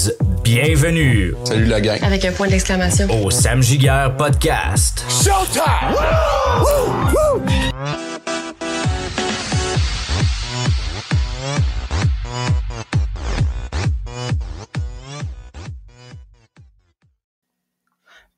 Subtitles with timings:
[0.00, 0.12] Boys,
[0.42, 1.98] bienvenue Salut la gang.
[2.02, 3.06] Avec un point d'exclamation.
[3.22, 5.04] au Sam Giguère Podcast.
[5.08, 5.96] Showtime!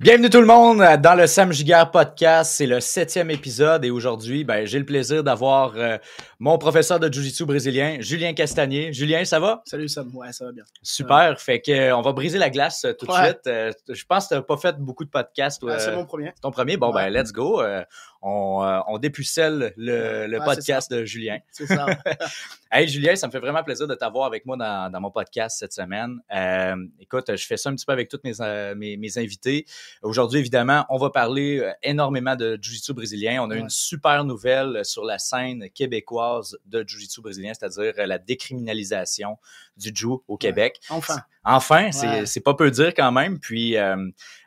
[0.03, 2.55] Bienvenue tout le monde dans le Sam Giguère Podcast.
[2.57, 5.97] C'est le septième épisode et aujourd'hui, ben, j'ai le plaisir d'avoir euh,
[6.41, 8.93] mon professeur de Jiu-Jitsu brésilien, Julien Castagnier.
[8.93, 9.63] Julien, ça va?
[9.65, 10.65] Salut Sam, ouais, ça va bien.
[10.83, 11.41] Super.
[11.41, 13.27] Fait que euh, on va briser la glace euh, tout de Ouais.
[13.27, 13.47] suite.
[13.47, 15.61] Euh, je pense que tu pas fait beaucoup de podcasts.
[15.61, 15.75] toi.
[15.77, 16.33] Ah, c'est mon premier.
[16.43, 16.77] Ton premier?
[16.77, 17.09] Bon, Ouais.
[17.09, 17.63] ben, let's go.
[18.23, 21.39] On, euh, on dépucelle le, le podcast de Julien.
[21.53, 21.87] C'est ça.
[22.75, 25.59] Hey Julien, ça me fait vraiment plaisir de t'avoir avec moi dans, dans mon podcast
[25.59, 26.21] cette semaine.
[26.35, 29.67] Euh, écoute, je fais ça un petit peu avec tous mes, euh, mes, mes invités.
[30.01, 33.43] Aujourd'hui, évidemment, on va parler euh, énormément de Jiu-Jitsu brésilien.
[33.43, 33.61] On a Ouais.
[33.61, 39.37] une super nouvelle sur la scène québécoise de Jiu-Jitsu brésilien, c'est-à-dire euh, la décriminalisation
[39.77, 40.81] du Jiu au Québec.
[40.89, 41.19] Enfin.
[41.45, 42.25] Enfin, Ouais.
[42.25, 43.39] c'est pas peu dire quand même.
[43.39, 43.77] Puis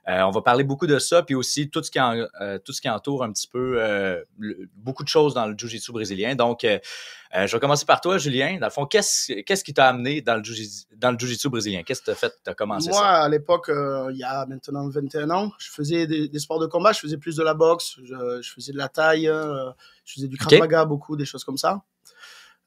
[0.08, 2.74] euh, on va parler beaucoup de ça, puis aussi tout ce qui en- euh, tout
[2.74, 6.36] ce qui entoure un petit peu euh, le- beaucoup de choses dans le jiu-jitsu brésilien.
[6.36, 8.58] Donc, je vais commencer par toi, Julien.
[8.60, 11.84] Dans le fond, qu'est-ce qui t'a amené dans le jiu-jitsu brésilien?
[11.84, 13.24] Qu'est-ce que t'as fait T'as commencé Moi, ça?
[13.24, 16.92] à l'époque, il y a maintenant 21 ans, je faisais des, des sports de combat,
[16.94, 20.38] je faisais plus de la boxe, je, je faisais de la taille, je faisais du
[20.38, 21.82] krav maga, beaucoup, des choses comme ça.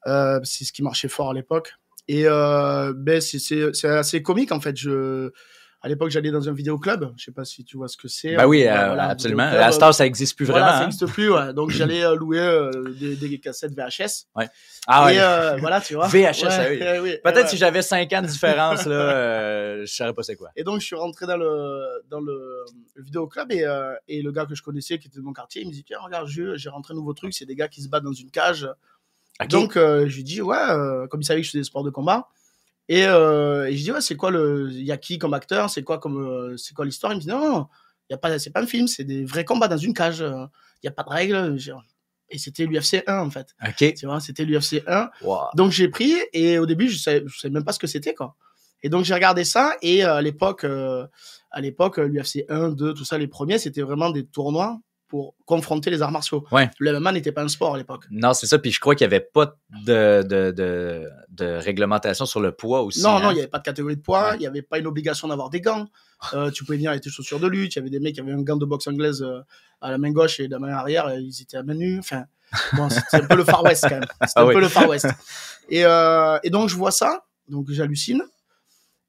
[0.07, 1.73] Euh, c'est ce qui marchait fort à l'époque.
[2.07, 4.75] Et euh, ben, c'est assez comique en fait.
[4.77, 5.31] Je,
[5.81, 7.13] à l'époque, j'allais dans un vidéoclub.
[7.15, 8.35] Je sais pas si tu vois ce que c'est.
[8.35, 9.43] Ben oui, Ouais, euh, voilà, un absolument.
[9.43, 10.77] À Star, ça existe plus Voilà, vraiment.
[10.77, 10.87] ça hein?
[10.87, 11.31] n'existe plus.
[11.31, 11.53] Ouais.
[11.53, 14.25] Donc j'allais euh, louer euh, des, des cassettes VHS.
[14.87, 15.15] Ah ouais.
[15.15, 16.07] Et euh, voilà, tu vois.
[16.09, 16.79] VHS, ah oui.
[17.01, 17.21] ouais.
[17.23, 17.47] Peut-être Ouais.
[17.47, 20.49] si j'avais 5 ans de différence, là, euh, je saurais pas c'est quoi.
[20.57, 24.31] Et donc, je suis rentré dans le, dans le, le vidéoclub et, euh, et le
[24.33, 26.69] gars que je connaissais, qui était de mon quartier, il me dit Tiens, regarde, j'ai
[26.69, 28.67] rentré un nouveau truc, c'est des gars qui se battent dans une cage.
[29.41, 29.47] Ok.
[29.47, 31.85] Donc, euh, je lui dis Ouais, euh, comme il savait que je faisais des sports
[31.85, 32.27] de combat.
[32.89, 34.69] Et, euh, et je dis Ouais, c'est quoi le.
[34.71, 35.69] Il y a qui comme acteur?
[35.69, 37.13] C'est quoi, comme, euh, c'est quoi l'histoire?
[37.13, 37.67] Il me dit Non,
[38.09, 40.21] y a pas, c'est pas un film, c'est des vrais combats dans une cage.
[40.21, 40.45] euh,
[40.81, 41.57] Il n'y a pas de règles.
[42.31, 43.55] Et c'était l'UFC 1, en fait.
[43.67, 43.93] ok.
[43.95, 45.09] Tu vois, c'était l'UFC 1.
[45.21, 45.37] Wow.
[45.55, 48.13] Donc j'ai pris et au début je savais, je savais même pas ce que c'était
[48.13, 48.35] quoi.
[48.83, 51.05] Et donc j'ai regardé ça et euh, à l'époque, euh,
[51.51, 54.79] à l'époque l'UFC 1, 2, tout ça, les premiers c'était vraiment des tournois
[55.09, 56.45] pour confronter les arts martiaux.
[56.51, 56.69] Ouais.
[56.79, 58.05] Le MMA n'était pas un sport à l'époque.
[58.11, 58.59] Non, c'est ça.
[58.59, 62.83] Puis je crois qu'il n'y avait pas de, de, de, de réglementation sur le poids
[62.83, 63.01] aussi.
[63.01, 63.21] non, hein?
[63.23, 64.35] non, il n'y avait pas de catégorie de poids, Ouais.
[64.35, 65.87] il n'y avait pas une obligation d'avoir des gants.
[66.33, 67.75] Euh, tu pouvais venir avec tes chaussures de lutte.
[67.75, 69.39] Il y avait des mecs qui avaient un gant de boxe anglaise euh,
[69.81, 71.97] à la main gauche et de la main arrière, et ils étaient à main nue.
[71.99, 72.25] Enfin,
[72.73, 74.05] bon, c'était un peu le Far West quand même.
[74.27, 74.53] C'était Ah un oui.
[74.53, 75.07] peu le Far West.
[75.69, 78.21] Et, euh, et donc je vois ça, donc j'hallucine.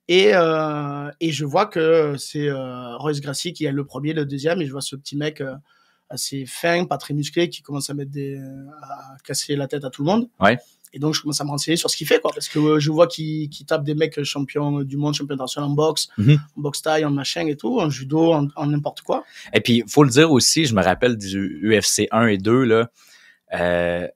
[0.09, 4.25] Et, euh, et je vois que c'est euh, Royce Gracie qui est le premier, le
[4.25, 5.55] deuxième, et je vois ce petit mec euh,
[6.11, 8.37] assez fin, pas très musclé, qui commence à mettre des,
[8.83, 10.29] à casser la tête à tout le monde.
[10.41, 10.59] Ouais.
[10.93, 12.81] Et donc je commence à me renseigner sur ce qu'il fait, quoi, parce que euh,
[12.81, 16.39] je vois qu'il tape des mecs champions du monde, champions internationaux en boxe, Mhm.
[16.57, 19.25] en boxe taille, en machin et tout, en judo, en, n'importe quoi.
[19.55, 22.91] Et puis, faut le dire aussi, je me rappelle du UFC 1 et 2, là.
[23.55, 24.09] Euh,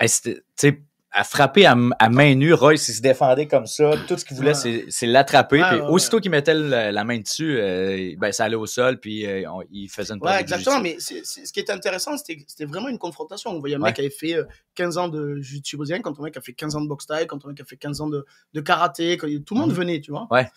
[0.00, 0.08] tu
[0.56, 3.90] sais, à frapper à, main nue, Royce, il se défendait comme ça.
[4.06, 4.84] Tout ce qu'il voulait, Ouais.
[4.88, 5.60] c'est l'attraper.
[5.60, 8.66] Ouais, puis ouais, aussitôt qu'il mettait le- la main dessus, euh, ben, ça allait au
[8.66, 10.78] sol, puis euh, on- il faisait une Ouais, exactement.
[10.80, 13.50] Mais ce qui était intéressant, c'était vraiment une confrontation.
[13.50, 14.44] On voyait un mec qui avait fait euh,
[14.76, 17.44] 15 ans de jiu-jitsu quand un mec a fait 15 ans de boxe taille, quand
[17.44, 19.76] un mec a fait 15 ans de, de karaté, quand tout le monde Mhm.
[19.76, 20.28] venait, tu vois.
[20.30, 20.48] Ouais.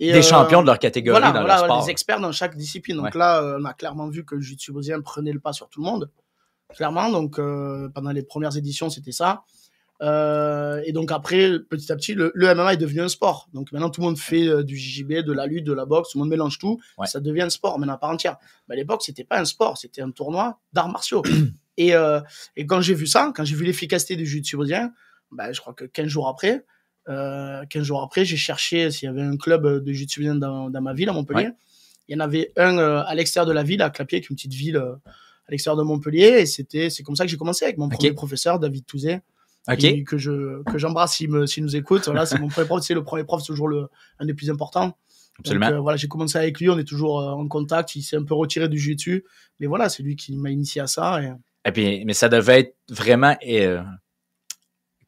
[0.00, 1.84] Et, Des euh, champions de leur catégorie voilà, dans voilà, leur voilà, sport.
[1.84, 2.96] des experts dans chaque discipline.
[2.96, 4.72] Donc là, euh, on a clairement vu que le jiu-jitsu
[5.04, 6.10] prenait le pas sur tout le monde.
[6.74, 9.42] Clairement, donc euh, pendant les premières éditions, c'était ça.
[10.00, 13.48] Euh, et donc après, petit à petit, le, le MMA est devenu un sport.
[13.52, 16.10] Donc maintenant, tout le monde fait euh, du JJB, de la lutte, de la boxe,
[16.10, 16.80] tout le monde mélange tout.
[16.98, 17.06] Ouais.
[17.06, 18.36] Ça devient un sport maintenant à part entière.
[18.68, 21.22] Mais à l'époque, c'était pas un sport, c'était un tournoi d'arts martiaux.
[21.76, 22.20] et, euh,
[22.56, 24.92] et quand j'ai vu ça, quand j'ai vu l'efficacité du jiu-jitsu brésilien,
[25.32, 26.64] bah, je crois que 15 jours après,
[27.08, 30.70] euh, 15 jours après, j'ai cherché s'il y avait un club de jiu-jitsu brésilien dans,
[30.70, 31.48] dans ma ville, à Montpellier.
[31.48, 31.54] Ouais.
[32.08, 34.36] Il y en avait un à l'extérieur de la ville, à Clapier, qui est une
[34.36, 36.38] petite ville à l'extérieur de Montpellier.
[36.38, 39.20] Et c'était, c'est comme ça que j'ai commencé avec mon premier professeur, David Touzé,
[39.76, 42.06] Que je que j'embrasse s'il me s'il nous écoute.
[42.06, 42.82] Voilà, c'est mon premier prof.
[42.82, 44.96] C'est le premier prof, c'est toujours le un des plus importants.
[45.38, 45.66] Absolument.
[45.66, 46.68] Donc, euh, voilà, j'ai commencé avec lui.
[46.68, 47.94] On est toujours euh, en contact.
[47.94, 49.24] Il s'est un peu retiré du jiu-jitsu,
[49.60, 51.22] mais voilà, c'est lui qui m'a initié à ça.
[51.22, 51.32] Et...
[51.64, 53.82] Et puis, mais ça devait être vraiment, euh,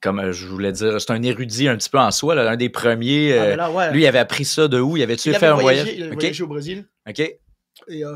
[0.00, 2.68] comme euh, je voulais dire, c'est un érudit un petit peu en soi, l'un des
[2.68, 3.32] premiers.
[3.32, 3.92] Ah, mais là, ouais.
[3.92, 4.96] lui, il avait appris ça de où?
[4.96, 5.88] Il avait-tu il fait un voyage?
[5.94, 6.86] il avait au Brésil.
[7.08, 7.20] OK.
[7.20, 8.12] Et euh,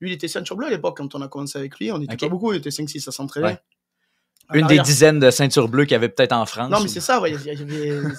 [0.00, 1.90] lui, il était ceinture bleue à l'époque quand on a commencé avec lui.
[1.90, 2.20] On était Ok.
[2.20, 3.46] pas beaucoup, on était 5-6 à s'entraîner.
[3.46, 3.58] Ouais.
[4.54, 6.70] Une des dizaines de ceintures bleues qu'il y avait peut-être en France.
[6.70, 7.34] Non, mais c'est ça, ouais.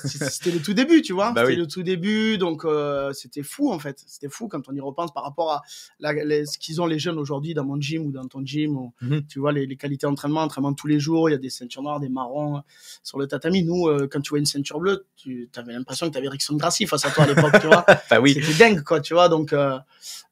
[0.05, 1.31] C'était le tout début, tu vois.
[1.35, 1.59] Bah c'était oui.
[1.59, 4.01] le tout début, donc euh, c'était fou en fait.
[4.05, 5.61] C'était fou quand on y repense par rapport à
[5.99, 8.75] la- les- ce qu'ils ont les jeunes aujourd'hui dans mon gym ou dans ton gym.
[8.77, 9.25] ou, Mhm.
[9.27, 11.81] Tu vois, les, les qualités d'entraînement, entraînement tous les jours, il y a des ceintures
[11.83, 12.61] noires, des marrons euh,
[13.03, 13.63] sur le tatami.
[13.63, 16.55] Nous, euh, quand tu vois une ceinture bleue, tu avais l'impression que tu avais Rickson
[16.55, 17.85] Gracie face à toi à l'époque, tu vois.
[18.09, 18.33] Ben oui.
[18.33, 19.29] C'était dingue, quoi, tu vois.
[19.29, 19.77] Donc, euh,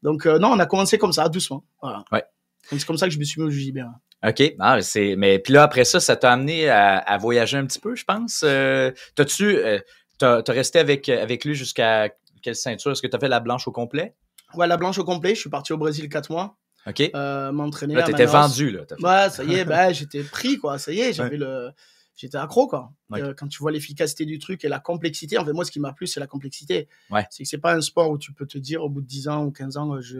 [0.04, 1.64] donc euh, non, on a commencé comme ça, doucement.
[1.82, 2.04] Voilà.
[2.12, 2.24] Ouais.
[2.72, 3.80] C'est comme ça que je me suis mis au JJB.
[4.28, 4.44] OK.
[4.60, 5.16] Ah, c'est...
[5.16, 8.04] Mais puis là, après ça, ça t'a amené à, à voyager un petit peu, je
[8.04, 8.42] pense.
[8.44, 9.58] Euh, t'as-tu...
[9.58, 9.80] euh,
[10.18, 12.10] t'as, t'as resté avec, avec lui jusqu'à
[12.42, 12.92] quelle ceinture?
[12.92, 14.16] Est-ce que t'as fait la blanche au complet?
[14.56, 15.36] Ouais, la blanche au complet.
[15.36, 16.58] Je suis parti au Brésil quatre mois,
[16.88, 17.02] OK.
[17.16, 17.96] euh, m'entraîner.
[17.96, 18.48] là, t'étais Manaus.
[18.50, 18.82] vendu, là.
[18.88, 20.78] T'as fait- Ouais, ça y est, bah, j'étais pris, quoi.
[20.80, 21.70] Ça y est, j'avais le.
[22.18, 22.92] J'étais accro, quoi.
[23.14, 25.80] Euh, quand tu vois l'efficacité du truc et la complexité, en fait, moi, ce qui
[25.80, 26.90] m'a plu, c'est la complexité.
[27.10, 27.26] Ouais.
[27.30, 29.30] C'est que c'est pas un sport où tu peux te dire, au bout de 10
[29.30, 30.18] ans ou 15 ans, je,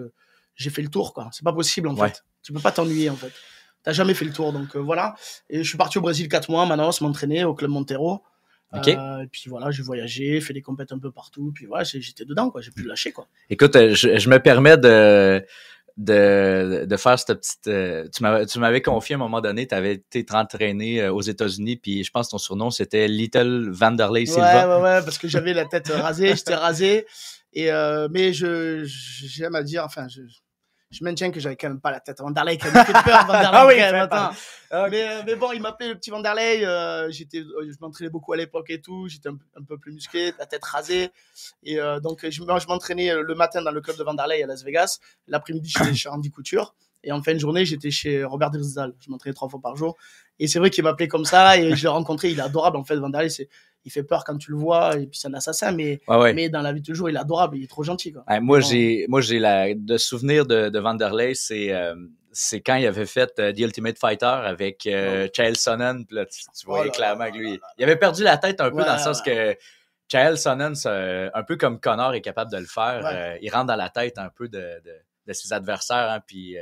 [0.56, 1.28] j'ai fait le tour, quoi.
[1.34, 2.08] C'est pas possible, en Ouais.
[2.08, 2.24] fait.
[2.42, 3.34] Tu peux pas t'ennuyer, en fait.
[3.84, 5.16] T'as jamais fait le tour, donc euh, voilà.
[5.50, 8.24] Et je suis parti au Brésil 4 mois, Manaus, m'entraîner au Club Montero.
[8.76, 8.88] OK.
[8.90, 11.52] Euh, et puis voilà, j'ai voyagé, fait des compètes un peu partout.
[11.56, 12.62] Puis voilà, j'étais dedans, quoi.
[12.62, 13.26] J'ai pu lâcher, quoi.
[13.50, 15.44] Écoute, euh, je, je me permets de,
[15.98, 18.12] de, de faire cette petite.
[18.54, 22.12] tu m'avais, confié à un moment donné, tu avais été entraîné aux États-Unis, puis je
[22.12, 24.68] pense que ton surnom c'était Little Vanderlei Ouais, Silva.
[24.78, 27.06] ouais, ouais, parce que j'avais la tête rasée, j'étais rasé.
[27.54, 30.22] Et euh, mais je- j'aime à dire, enfin, je,
[30.92, 32.20] je maintiens que j'avais quand même pas la tête.
[32.20, 33.76] Vanderlei quand même fait peur, Vanderlei Ah oui,
[34.10, 34.90] peur.
[34.90, 36.66] Mais, mais bon, il m'appelait le petit Vanderlei.
[36.66, 39.08] euh, j'étais, euh, je m'entraînais beaucoup à l'époque et tout.
[39.08, 41.12] J'étais un, un peu plus musclé, la tête rasée.
[41.64, 44.48] Et euh, donc, je, moi, je m'entraînais le matin dans le club de Vanderlei à
[44.48, 45.00] Las Vegas.
[45.28, 46.74] L'après-midi, j'étais chez Andy Couture.
[47.04, 48.94] Et en fin de journée, j'étais chez Robert Drisdal.
[49.00, 49.96] Je m'entraînais trois fois par jour.
[50.40, 51.58] Et c'est vrai qu'il m'appelait comme ça.
[51.58, 52.32] Et je l'ai rencontré.
[52.32, 52.78] Il est adorable.
[52.78, 53.48] En fait, Vanderlei, c'est,
[53.90, 54.96] il fait peur quand tu le vois.
[54.98, 55.72] Et puis, c'est un assassin.
[55.72, 56.34] Mais, ouais.
[56.34, 57.58] mais dans la vie de tous les jours, il est adorable.
[57.58, 58.14] Il est trop gentil.
[58.14, 58.24] Quoi.
[58.40, 61.96] Moi, j'ai, moi, j'ai la, de souvenir de, de Vanderlei, c'est, euh,
[62.32, 66.42] c'est quand il avait fait euh, The Ultimate Fighter avec euh, Chael Sonnen, là, tu,
[66.58, 68.94] tu voyais Oh clairement que lui, il avait perdu la tête un peu Ouais, dans
[68.94, 69.56] le sens que
[70.12, 73.14] Chael Sonnen, un peu comme Connor est capable de le faire, Ouais.
[73.14, 74.92] euh, il rentre dans la tête un peu de, de,
[75.28, 76.56] de ses adversaires, hein, puis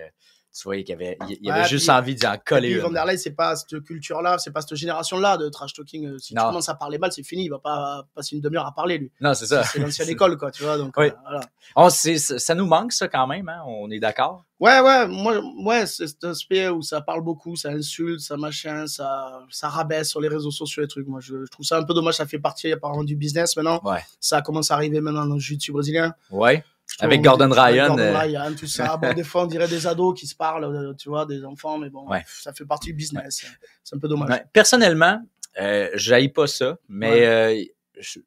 [0.63, 2.79] tu avait, il, il avait Ouais, juste envie d'en coller une.
[2.79, 6.05] Vanderlei, c'est pas cette culture-là, c'est pas cette génération-là de trash talking.
[6.07, 6.41] Euh, Si Non.
[6.43, 7.45] tu commences à parler mal, c'est fini.
[7.45, 9.11] Il va pas passer une demi-heure à parler, lui.
[9.21, 9.63] Non, c'est ça.
[9.63, 10.77] C'est l'ancienne école, quoi, tu vois.
[10.77, 11.07] Donc, Oui.
[11.07, 11.41] euh, voilà.
[11.75, 14.43] On, c'est, ça nous manque, ça, quand même, hein, on est d'accord?
[14.59, 18.87] Ouais, ouais, moi, ouais, c'est cet aspect où ça parle beaucoup, ça insulte, ça machin,
[18.87, 21.07] ça, ça rabaisse sur les réseaux sociaux et trucs.
[21.07, 22.15] Moi, je, je trouve ça un peu dommage.
[22.15, 23.79] Ça fait partie apparemment du business maintenant.
[23.83, 24.03] Ouais.
[24.19, 26.15] Ça commence à arriver maintenant dans le jiu-jitsu brésilien.
[26.31, 26.63] Ouais.
[26.99, 28.17] Avec on- Gordon Ryan, Gordon euh.
[28.19, 28.97] Ryan, tout ça.
[28.97, 31.77] Bon, des fois, on dirait des ados qui se parlent, euh, tu vois, des enfants,
[31.77, 32.23] mais bon, Ouais.
[32.27, 33.45] ça fait partie du business.
[33.83, 34.29] C'est un peu dommage.
[34.29, 35.21] Ouais, personnellement,
[35.59, 37.63] euh, j'haïs pas ça, mais euh,
[37.99, 38.19] je-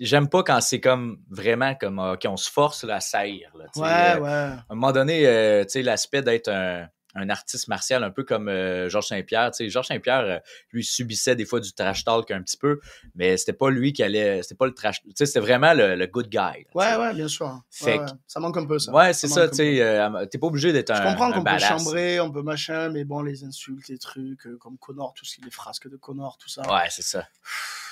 [0.00, 3.50] j'aime pas quand c'est comme vraiment comme euh, qu'on se force à saillir.
[3.56, 3.64] Là.
[3.76, 4.30] Ouais, Euh, ouais.
[4.30, 5.22] À un moment donné,
[5.64, 9.50] tu sais, l'aspect d'être un, un artiste martial, un peu comme euh, Georges Saint-Pierre.
[9.50, 10.38] Tu sais, Georges Saint-Pierre, euh,
[10.72, 12.80] lui, subissait des fois du trash talk un petit peu,
[13.14, 15.02] mais c'était pas lui qui allait, c'était pas le trash.
[15.02, 16.38] Tu sais, c'était vraiment le, le good guy.
[16.38, 17.60] là, Ouais, ouais, bien sûr.
[17.70, 18.10] Fait Ouais, ouais.
[18.26, 18.92] Ça manque un peu, ça.
[18.92, 21.58] Ouais, c'est ça, tu sais, euh, t'es pas obligé d'être un Je comprends qu'on peut
[21.58, 25.34] chambrer, on peut machin, mais bon, les insultes, les trucs, euh, comme Connor, tout ce
[25.34, 26.62] qui est les frasques de Connor, tout ça.
[26.62, 27.26] Ouais, c'est ça.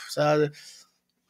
[0.08, 0.36] ça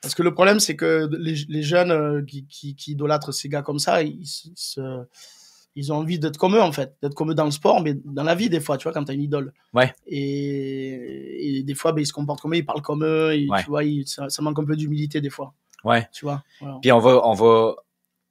[0.02, 3.60] parce que le problème, c'est que les, les jeunes qui, qui, qui idolâtrent ces gars
[3.60, 5.04] comme ça, ils, ils se-
[5.76, 6.96] ils ont envie d'être comme eux, en fait.
[7.02, 9.05] D'être comme eux dans le sport, mais dans la vie, des fois, tu vois, quand
[9.05, 9.52] t'as une idole.
[9.72, 9.93] Ouais.
[10.06, 13.62] Et, et des fois, ben, ils se comportent comme eux, ils parlent comme eux, Ouais.
[13.62, 15.55] tu vois, ils- ça, ça manque un peu d'humilité, des fois.
[15.84, 16.08] Ouais.
[16.12, 16.43] Tu vois.
[16.61, 16.78] Voilà.
[16.82, 17.75] Puis on va, on va,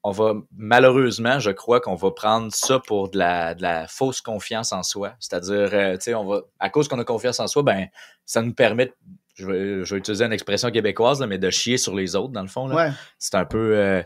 [0.04, 4.22] on va malheureusement, je crois qu'on va prendre ça pour de la, de la fausse
[4.22, 5.14] confiance en soi.
[5.20, 7.88] C'est-à-dire, euh, tu sais, on va, à cause qu'on a confiance en soi, ben,
[8.26, 8.94] ça nous permet,
[9.34, 12.32] je vais, je vais utiliser une expression québécoise, là, mais de chier sur les autres,
[12.34, 12.72] dans le fond.
[12.74, 12.92] Ouais.
[13.18, 14.04] C'est un peu, euh,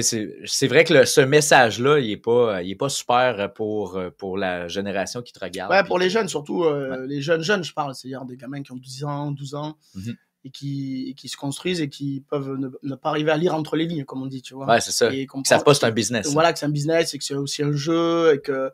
[0.00, 4.38] c'est- vrai que le- ce message-là, il est pas, il est pas super pour, pour
[4.38, 5.70] la génération qui te regarde.
[5.70, 8.72] Ouais, pour les jeunes, surtout euh, les jeunes jeunes, je parle, c'est-à-dire des gamins qui
[8.72, 10.14] ont 10 ans, 12 ans, Mhm.
[10.44, 13.54] et, qui, et qui se construisent et qui peuvent ne, ne pas arriver à lire
[13.54, 14.66] entre les lignes, comme on dit, tu vois.
[14.66, 15.12] Ouais, c'est ça.
[15.12, 15.58] Et que c'est un
[15.90, 16.32] que- business.
[16.32, 18.70] Voilà, que c'est un business et que c'est aussi un jeu et que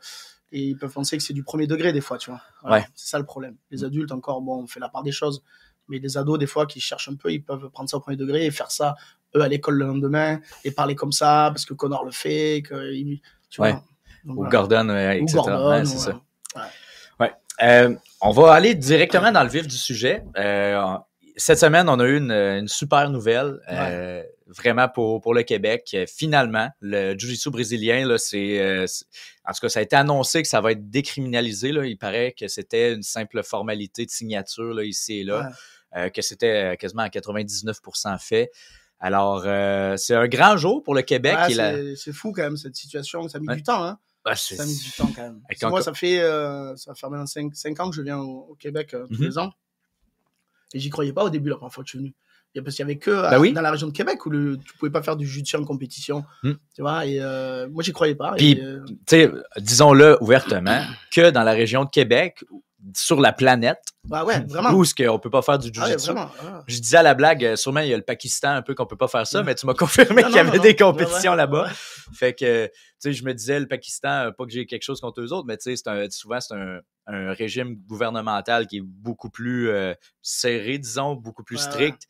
[0.51, 2.41] et ils peuvent penser que c'est du premier degré des fois, tu vois.
[2.63, 2.85] Voilà, Ouais.
[2.95, 3.57] C'est ça le problème.
[3.71, 5.43] Les adultes, encore, bon, on fait la part des choses.
[5.89, 8.17] Mais les ados, des fois, qui cherchent un peu, ils peuvent prendre ça au premier
[8.17, 8.95] degré et faire ça,
[9.37, 12.93] eux, à l'école le lendemain, et parler comme ça, parce que Connor le fait, que,
[13.51, 13.73] tu Ouais.
[13.73, 13.85] vois.
[14.25, 14.51] Donc, Ou voilà.
[14.51, 15.35] Gordon, ouais, Ou etc.
[15.37, 16.13] Gordon, Ouais, c'est ouais.
[16.13, 16.21] ça.
[17.61, 20.23] Euh, on va aller directement dans le vif du sujet.
[20.37, 20.81] Euh,
[21.37, 25.97] cette semaine, on a eu une, une super nouvelle, euh, vraiment pour, pour le Québec.
[26.07, 28.87] Finalement, le Jiu-Jitsu brésilien, là, c'est, euh,
[29.45, 31.73] en tout cas, ça a été annoncé que ça va être décriminalisé.
[31.73, 31.85] Là.
[31.85, 35.51] Il paraît que c'était une simple formalité de signature là, ici et là,
[35.97, 38.51] euh, que c'était quasiment à 99% fait.
[39.01, 41.37] Alors, euh, c'est un grand jour pour le Québec.
[41.47, 43.57] Ouais, et la- c'est fou quand même cette situation, ça a mis Ouais.
[43.57, 43.85] du temps.
[43.85, 43.99] Hein.
[44.25, 45.41] Ah, Ça a mis du temps quand même.
[45.61, 48.55] Quand- moi, ça fait, euh, ça faire maintenant 5, ans que je viens au, au
[48.57, 49.29] Québec euh, tous Mhm.
[49.29, 49.53] les ans.
[50.75, 52.15] Et j'y croyais pas au début, la première fois que je suis venu.
[52.55, 53.53] Et parce qu'il y avait que Bah à- oui.
[53.53, 56.25] dans la région de Québec où le, tu pouvais pas faire du jiu-jitsu en compétition.
[56.43, 56.59] Mhm.
[56.75, 57.21] Tu vois, et
[57.71, 58.33] moi, j'y croyais pas.
[58.37, 62.45] Puis, et, tu sais, disons-le ouvertement, que dans la région de Québec,
[62.95, 64.71] sur la planète, bah ouais, vraiment.
[64.73, 66.13] où est-ce qu'on peut pas faire du Ah jujitsu.
[66.17, 66.63] ah.
[66.67, 68.87] je disais à la blague, euh, sûrement il y a le Pakistan un peu qu'on
[68.87, 70.93] peut pas faire ça, mais tu m'as confirmé qu'il y avait non, des non.
[70.93, 71.65] compétitions là-bas.
[71.65, 71.73] ouais.
[72.15, 75.01] Fait que, tu sais, je me disais, le Pakistan, euh, pas que j'ai quelque chose
[75.01, 79.31] contre eux autres, mais tu sais, souvent, c'est un, un régime gouvernemental qui est beaucoup
[79.31, 82.03] plus euh, serré, disons, beaucoup plus strict.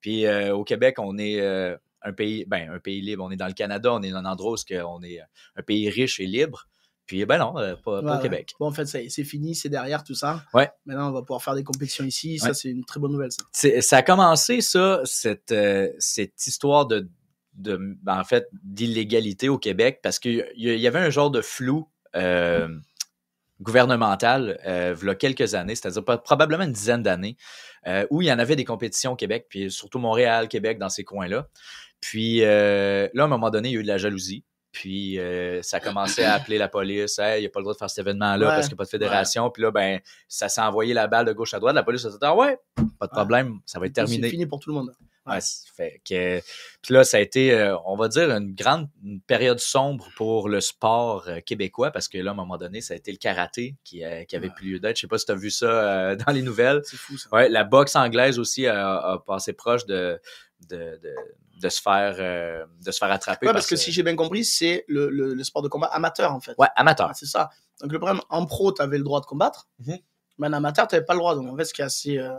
[0.00, 3.22] Puis euh, au Québec, on est euh, un pays, ben, un pays libre.
[3.24, 5.20] On est dans le Canada, on est dans un endroit où on est
[5.56, 6.66] un pays riche et libre.
[7.06, 8.20] Puis, ben non, euh, pas, au.
[8.20, 8.54] Québec.
[8.58, 10.42] Bon, en fait, ça c'est fini, c'est derrière tout ça.
[10.52, 10.70] Ouais.
[10.86, 12.38] Maintenant, on va pouvoir faire des compétitions ici.
[12.38, 13.80] Ça, c'est une très bonne nouvelle, ça.
[13.80, 17.08] Ça a commencé, ça, cette, euh, cette histoire de,
[17.54, 21.40] de ben, en fait, d'illégalité au Québec parce qu'il y, y avait un genre de
[21.42, 22.68] flou euh,
[23.60, 27.36] gouvernemental euh, il y a quelques années, c'est-à-dire probablement une dizaine d'années,
[27.86, 30.88] euh, où il y en avait des compétitions au Québec, puis surtout Montréal, Québec, dans
[30.88, 31.48] ces coins-là.
[32.00, 34.44] Puis euh, là, à un moment donné, il y a eu de la jalousie.
[34.76, 37.18] Puis euh, ça a commencé à appeler la police.
[37.18, 38.76] Hey, il n'y a pas le droit de faire cet événement-là Ouais, parce qu'il n'y
[38.76, 39.50] a pas de fédération.
[39.50, 41.74] Puis là, ben, ça s'est envoyé la balle de gauche à droite.
[41.74, 42.58] La police a dit Ah ouais,
[42.98, 44.24] pas de problème, ça va être terminé.
[44.24, 44.92] C'est fini pour tout le monde.
[45.74, 46.40] Fait que,
[46.82, 50.50] puis là, ça a été, euh, on va dire, une grande une période sombre pour
[50.50, 53.16] le sport euh, québécois parce que là, à un moment donné, ça a été le
[53.16, 54.96] karaté qui, qui avait plus lieu d'être.
[54.96, 56.82] Je sais pas si tu as vu ça dans les nouvelles.
[56.84, 57.30] C'est fou, ça.
[57.32, 60.20] Ouais, la boxe anglaise aussi a, a passé proche de,
[60.68, 61.14] de, de,
[61.60, 63.46] de se faire euh, de se faire attraper.
[63.46, 66.32] Ouais, parce que si j'ai bien compris, c'est le, le, le sport de combat amateur,
[66.32, 66.54] en fait.
[66.58, 67.08] Ouais, amateur.
[67.10, 67.50] Ah, c'est ça.
[67.80, 69.98] Donc le problème, en pro, tu avais le droit de combattre, Mhm.
[70.38, 71.34] mais en amateur, tu n'avais pas le droit.
[71.34, 72.30] Donc en fait, ce qui est assez, euh,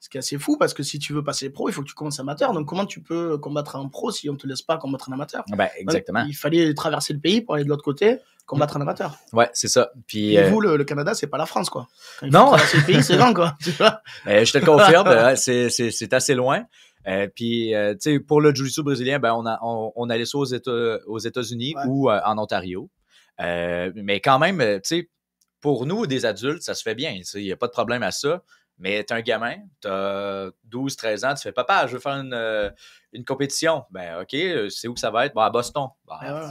[0.00, 1.88] ce qui est assez fou, parce que si tu veux passer pro, il faut que
[1.88, 2.52] tu commences amateur.
[2.52, 5.44] Donc comment tu peux combattre en pro si on te laisse pas combattre en amateur?
[5.48, 6.24] Ben, exactement.
[6.26, 9.16] Il fallait traverser le pays pour aller de l'autre côté, combattre en amateur.
[9.32, 9.92] Ouais, c'est ça.
[10.08, 11.86] Puis, Et euh, vous, le, le Canada, c'est pas la France, quoi.
[12.20, 12.46] Quand Non.
[12.48, 13.56] traverser le pays, c'est long, quoi.
[13.62, 16.64] Tu vois Euh, je te le confirme, c'est- c'est c'est assez loin.
[17.08, 20.24] Euh, puis, euh, tu sais, pour le jiu-jitsu brésilien, ben, on, a, on, on allait
[20.24, 21.82] soit aux États- aux États-Unis Ouais.
[21.88, 22.90] ou euh, en Ontario.
[23.40, 25.10] Mais quand même, tu sais,
[25.60, 27.14] pour nous, des adultes, ça se fait bien.
[27.18, 28.42] tu sais, Il n'y a pas de problème à ça.
[28.78, 32.72] Mais t'es un gamin, t'as 12, 13 ans, tu fais Papa, je veux faire une,
[33.12, 33.84] une compétition.
[33.90, 34.34] Ben, OK,
[34.70, 35.34] c'est où que ça va être?
[35.34, 35.88] Bon, à Boston.
[36.06, 36.48] Bon, Ouais,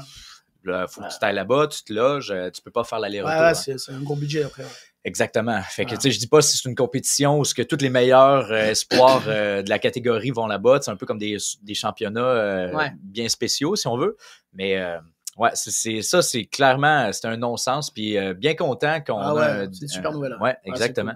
[0.64, 1.08] là, faut Ouais.
[1.10, 3.38] que tu ailles là-bas, tu te loges, tu peux pas faire l'aller-retour.
[3.38, 3.54] ouais, hein.
[3.54, 4.64] c'est un gros budget après.
[5.04, 5.62] Exactement.
[5.64, 6.02] Fait que, Voilà.
[6.02, 8.52] tu sais, je dis pas si c'est une compétition où ce que tous les meilleurs
[8.52, 10.80] euh, espoirs euh, de la catégorie vont là-bas.
[10.82, 12.92] C'est un peu comme des, des championnats euh, Ouais.
[13.02, 14.16] bien spéciaux, si on veut.
[14.54, 15.00] Mais, euh,
[15.38, 17.90] ouais, c'est- ça, c'est clairement, c'est un non-sens.
[17.90, 20.44] Puis, euh, bien content qu'on Ah a ouais, c'est une super nouvelle, hein.
[20.44, 21.14] Ouais, c'est exactement.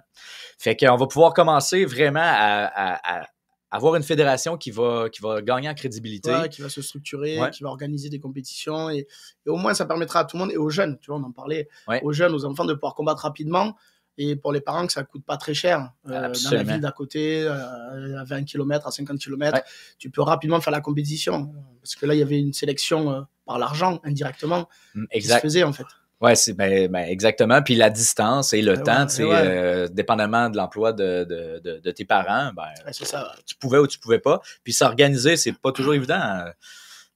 [0.57, 3.25] Fait qu'on va pouvoir commencer vraiment à, à- à
[3.71, 6.31] avoir une fédération qui va, qui va gagner en crédibilité.
[6.31, 7.49] Ouais, qui va se structurer, Ouais.
[7.51, 9.07] qui va organiser des compétitions et,
[9.45, 11.23] et au moins ça permettra à tout le monde et aux jeunes, tu vois, on
[11.23, 12.01] en parlait, Ouais.
[12.03, 13.75] aux jeunes, aux enfants de pouvoir combattre rapidement
[14.17, 16.91] et pour les parents que ça coûte pas très cher euh, dans la ville d'à
[16.91, 19.59] côté, euh, à 20 km, à 50 km,
[19.97, 23.21] tu peux rapidement faire la compétition parce que là il y avait une sélection euh,
[23.45, 25.41] par l'argent indirectement Mm, qui se Exact.
[25.41, 25.85] faisait en fait.
[26.21, 27.61] Ouais, c'est ben, ben, exactement.
[27.61, 29.33] Puis la distance et le Ben temps, ouais, tu sais, ouais.
[29.35, 33.33] euh, dépendamment de l'emploi de, de, de, de tes parents, ben, Ouais, ça.
[33.45, 34.39] tu pouvais ou tu pouvais pas.
[34.63, 36.45] Puis s'organiser, c'est pas toujours évident.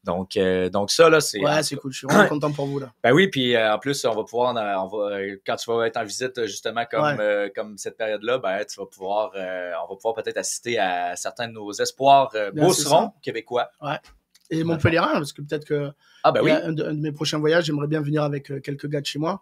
[0.06, 1.40] Donc, euh, donc ça, là, c'est.
[1.40, 2.92] Ouais, c'est cool, je suis vraiment content pour vous là.
[3.04, 5.98] Ben oui, puis euh, en plus, on va pouvoir, on va, quand tu vas être
[5.98, 7.16] en visite, justement, comme, Ouais.
[7.20, 11.48] euh, comme cette période-là, ben, tu vas pouvoir, on va pouvoir peut-être assister à certains
[11.48, 12.34] de nos espoirs
[13.22, 13.70] québécois.
[14.50, 15.90] Et Montpellierin, parce que peut-être que
[16.24, 16.52] Ah, Il oui.
[16.52, 19.06] un, de, un de mes prochains voyages, j'aimerais bien venir avec euh, quelques gars de
[19.06, 19.40] chez moi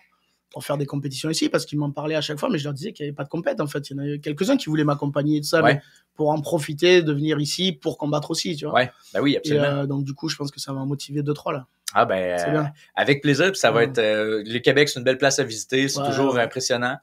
[0.52, 2.74] pour faire des compétitions ici, parce qu'ils m'en parlaient à chaque fois, mais je leur
[2.74, 3.90] disais qu'il n'y avait pas de compète, en fait.
[3.90, 5.76] Il y en avait quelques-uns qui voulaient m'accompagner et tout ça, Ouais.
[5.76, 5.82] mais
[6.16, 8.74] pour en profiter, de venir ici pour combattre aussi, tu vois.
[8.74, 9.66] Ouais, ben oui, Et, absolument.
[9.66, 11.68] euh, donc, du coup, je pense que ça va en motiver deux, trois, là.
[11.94, 12.64] Ah ben euh,
[12.96, 15.88] avec plaisir, puis ça va être euh, le Québec, c'est une belle place à visiter,
[15.88, 16.42] c'est Ouais, toujours ouais.
[16.42, 16.98] impressionnant.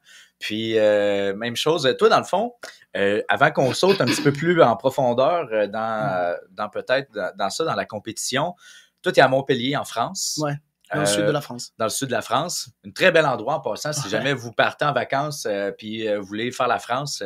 [0.44, 2.52] Puis euh, même chose, toi dans le fond,
[2.98, 7.10] euh, avant qu'on saute un petit peu plus en profondeur euh, dans, euh, dans peut-être
[7.14, 8.54] dans, dans ça, dans la compétition,
[9.00, 10.38] toi tu es à Montpellier en France.
[10.42, 10.52] Ouais.
[10.92, 11.72] Dans le Euh, sud de la France.
[11.78, 12.68] dans le sud de la France.
[12.86, 13.94] Un très bel endroit en passant.
[13.94, 14.10] Si Ouais.
[14.10, 17.22] jamais vous partez en vacances euh, puis euh, vous voulez faire la France,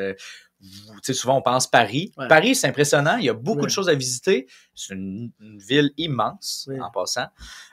[1.03, 2.13] souvent on pense Paris.
[2.17, 2.29] Ouais.
[2.29, 3.17] Paris, c'est impressionnant.
[3.17, 3.67] Il y a beaucoup Ouais.
[3.67, 4.47] de choses à visiter.
[4.75, 7.27] C'est une, une ville immense en passant.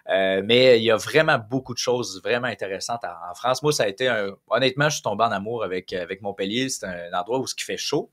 [0.10, 3.64] Euh, mais il y a vraiment beaucoup de choses vraiment intéressantes en, en France.
[3.64, 4.30] Moi, ça a été un...
[4.48, 6.70] Honnêtement, je suis tombé en amour avec, avec Montpellier.
[6.70, 8.12] C'est un endroit où ce qui fait chaud.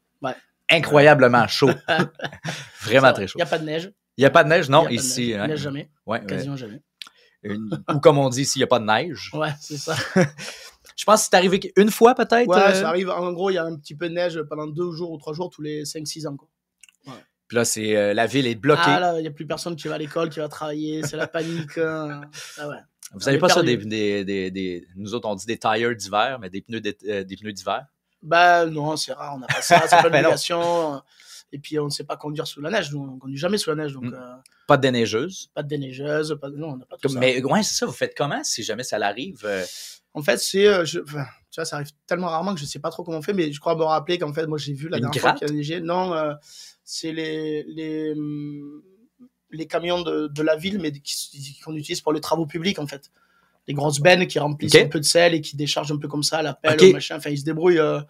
[0.71, 1.71] Incroyablement chaud.
[2.83, 3.39] vraiment très chaud.
[3.39, 3.93] Il n'y a pas de neige.
[4.17, 5.29] Il n'y a pas de neige, non, a pas de ici.
[5.31, 5.47] Il hein.
[5.49, 5.91] neige jamais.
[6.29, 6.81] Quasiment jamais.
[7.43, 9.31] Une- Ou comme on dit ici, il n'y a pas de neige.
[9.35, 9.97] Ouais, c'est ça.
[10.97, 12.47] Je pense que c'est arrivé une fois peut-être.
[12.49, 13.11] Ouais, euh, ça arrive.
[13.11, 15.33] En gros, il y a un petit peu de neige pendant deux jours ou trois
[15.33, 16.49] jours tous les 5-6 ans, quoi.
[17.49, 18.81] Puis là, c'est euh, la ville est bloquée.
[18.87, 21.19] Ah là, il n'y a plus personne qui va à l'école, qui va travailler, c'est
[21.19, 21.77] la panique.
[21.77, 22.23] hein.
[22.59, 22.77] Ah ouais.
[23.15, 25.95] Vous avez est pas ça, des, des, des, des- Nous autres, on dit des tires
[25.95, 27.85] d'hiver, mais des pneus euh, des pneus d'hiver?
[28.23, 31.03] Bah non, c'est rare, on n'a pas ça, c'est pas une Ben obligation.
[31.53, 33.69] Et puis on ne sait pas conduire sous la neige, nous on conduit jamais sous
[33.69, 34.15] la neige, donc Mm.
[34.15, 34.35] euh,
[34.67, 35.51] Pas de déneigeuse?
[35.53, 36.57] pas de déneigeuse, pas de...
[36.57, 37.19] non, on n'a pas tout Comme- ça.
[37.21, 37.85] mais ouais, c'est ça.
[37.85, 39.43] Vous faites comment si jamais ça l'arrive?
[39.45, 39.63] euh,
[40.15, 41.01] En fait, c'est, euh, je...
[41.01, 43.33] enfin, tu vois, ça arrive tellement rarement que je sais pas trop comment on fait,
[43.33, 45.49] mais je crois me rappeler qu'en fait, moi j'ai vu la Une dernière fois qu'il
[45.49, 45.81] y a neigé.
[45.81, 46.35] Non, euh,
[46.85, 48.83] c'est les les hum,
[49.51, 52.87] les camions de, de la ville, mais qui- qu'on utilise pour les travaux publics en
[52.87, 53.11] fait.
[53.69, 56.23] Les grosses bennes qui remplissent un peu de sel et qui déchargent un peu comme
[56.25, 56.83] ça à la pelle, Ok.
[56.89, 57.17] au machin.
[57.19, 58.01] Enfin, ils se débrouillent, euh,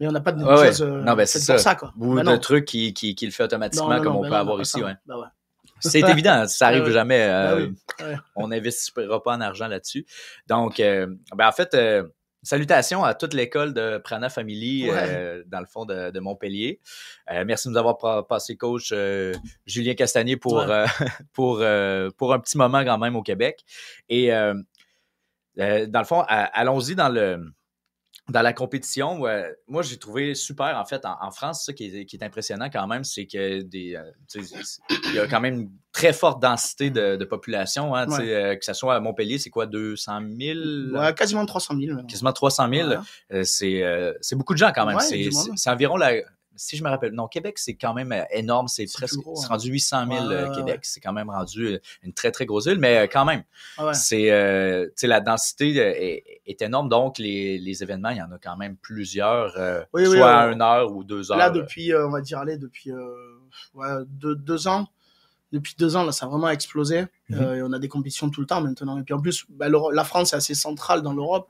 [0.00, 0.66] mais on n'a pas de Ouais, ouais.
[0.68, 1.56] chose euh, Non, ben, c'est ça.
[1.58, 1.92] ça quoi.
[1.98, 2.38] Ou Bah de non.
[2.38, 4.82] trucs qui, qui, qui le fait automatiquement Non, non, comme on bah peut avoir ici.
[4.82, 4.94] Ouais.
[5.06, 5.26] Ouais.
[5.80, 6.92] C'est évident, ça arrive Ah oui.
[6.92, 7.26] jamais.
[7.28, 7.68] Bah euh,
[8.00, 8.14] oui.
[8.36, 10.06] On n'investira pas en argent là-dessus.
[10.46, 12.04] Donc, euh, ben, en fait, euh,
[12.42, 14.96] salutations à toute l'école de Prana Family, Ouais.
[14.96, 16.80] euh, dans le fond de, de Montpellier.
[17.30, 19.34] Euh, merci de nous avoir pa- passé coach euh,
[19.66, 20.64] Julien Castagnier pour, Ouais.
[20.68, 20.86] euh,
[21.32, 23.64] pour, euh, pour un petit moment quand même au Québec.
[24.08, 24.54] Et euh,
[25.58, 27.40] euh, dans le fond, allons-y dans le
[28.30, 31.84] dans la compétition, ouais, moi j'ai trouvé super en fait en, en France, ça qui
[31.86, 34.02] est, qui est impressionnant quand même, c'est que des, euh,
[35.06, 38.32] il y a quand même une très forte densité de, de population, hein, Ouais.
[38.32, 40.58] euh, que ce soit à Montpellier, c'est quoi 200 000,
[40.96, 41.94] Ouais, quasiment 300 000.
[41.94, 42.06] maintenant.
[42.06, 43.02] quasiment 300 000, Voilà.
[43.32, 44.96] euh, c'est euh, beaucoup de gens quand même.
[44.96, 45.02] Ouais,
[45.56, 46.12] c'est environ la
[46.58, 48.68] si je me rappelle, non, Québec, c'est quand même euh, énorme.
[48.68, 49.48] C'est presque gros, c'est hein.
[49.50, 50.74] rendu 800 000 Ouais, euh, ouais, Québec.
[50.74, 50.80] ouais.
[50.82, 53.44] C'est quand même rendu euh, une très, très grosse ville, mais quand même,
[53.78, 56.88] Ah c'est, euh, la densité est, est énorme.
[56.90, 60.20] Donc, les, les événements, il y en a quand même plusieurs, euh, Oui, soit oui,
[60.20, 61.38] à une heure ou deux heures.
[61.38, 62.90] Là, depuis, on va dire, allez, depuis
[64.08, 64.86] deux, deux ans,
[65.52, 67.06] depuis deux ans, là, ça a vraiment explosé.
[67.30, 67.40] Mhm.
[67.40, 68.98] Euh, et on a des compétitions tout le temps maintenant.
[68.98, 71.48] Et puis en plus, bah, la France est assez centrale dans l'Europe.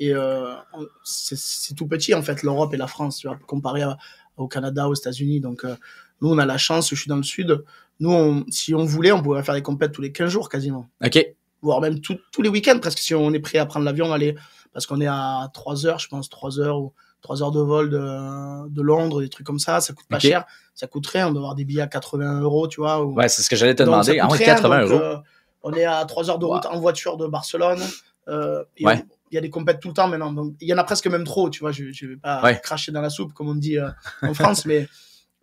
[0.00, 0.54] Et euh,
[1.02, 3.96] c'est tout petit, en fait, l'Europe et la France, tu vois, comparé à-
[4.38, 5.40] au Canada, aux États-Unis.
[5.40, 5.74] Donc, euh,
[6.20, 7.62] nous, on a la chance, je suis dans le sud.
[8.00, 10.88] Nous, on- si on voulait, on pourrait faire des compètes tous les 15 jours quasiment.
[11.04, 11.26] OK.
[11.62, 14.36] Voire même tout- tous les week-ends, presque, si on est prêt à prendre l'avion, aller.
[14.72, 17.90] Parce qu'on est à 3 heures, je pense, 3 heures ou 3 heures de vol
[17.90, 19.80] de, de Londres, des trucs comme ça.
[19.80, 20.44] Ça coûte pas cher.
[20.74, 21.26] Ça coûte rien.
[21.28, 23.04] On doit avoir des billets à 80 euros, tu vois.
[23.04, 24.20] ou- Ouais, c'est ce que j'allais te donc, demander.
[24.20, 25.00] Ah coûte ouais, rien, 80 donc, euros.
[25.02, 25.16] euh,
[25.64, 27.80] on est à 3 heures de route en voiture de Barcelone.
[28.28, 29.02] Euh, et Ouais.
[29.04, 30.32] on- Il y a des compètes tout le temps maintenant.
[30.32, 31.72] Donc, il y en a presque même trop, tu vois.
[31.72, 32.60] Je ne vais pas Ouais.
[32.62, 33.88] cracher dans la soupe, comme on dit euh,
[34.22, 34.88] en France, mais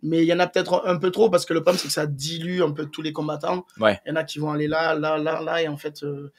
[0.02, 1.94] mais il y en a peut-être un peu trop parce que le problème, c'est que
[1.94, 3.64] ça dilue un peu tous les combattants.
[3.80, 3.98] Ouais.
[4.04, 6.32] Il y en a qui vont aller là, là, là, là, et en fait, euh,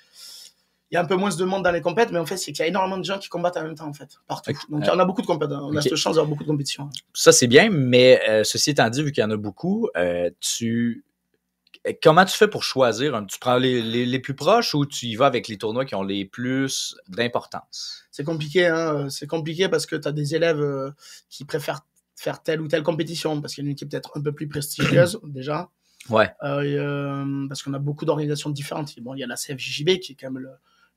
[0.89, 2.51] il y a un peu moins de monde dans les compètes, mais en fait, c'est
[2.53, 4.51] qu'il y a énormément de gens qui combattent en même temps, en fait, partout.
[4.69, 5.51] Donc, il y en a beaucoup de compètes.
[5.51, 5.83] On a Ok.
[5.83, 6.89] cette chance d'avoir beaucoup de compétitions.
[7.13, 9.89] Ça, c'est bien, mais euh, ceci étant dit, vu qu'il y en a beaucoup,
[10.39, 11.03] tu.
[11.87, 13.23] Euh, Comment tu fais pour choisir?
[13.27, 15.95] Tu prends les, les, les plus proches ou tu y vas avec les tournois qui
[15.95, 18.03] ont les plus d'importance?
[18.11, 19.09] C'est compliqué, hein.
[19.09, 20.91] C'est compliqué parce que tu as des élèves euh,
[21.29, 21.81] qui préfèrent
[22.15, 24.47] faire telle ou telle compétition parce qu'il y a une équipe peut-être un peu plus
[24.47, 25.69] prestigieuse, déjà.
[26.09, 26.29] Ouais.
[26.43, 28.97] Euh, et, euh, parce qu'on a beaucoup d'organisations différentes.
[29.01, 30.49] Bon, il y a la CFJB qui est quand même le-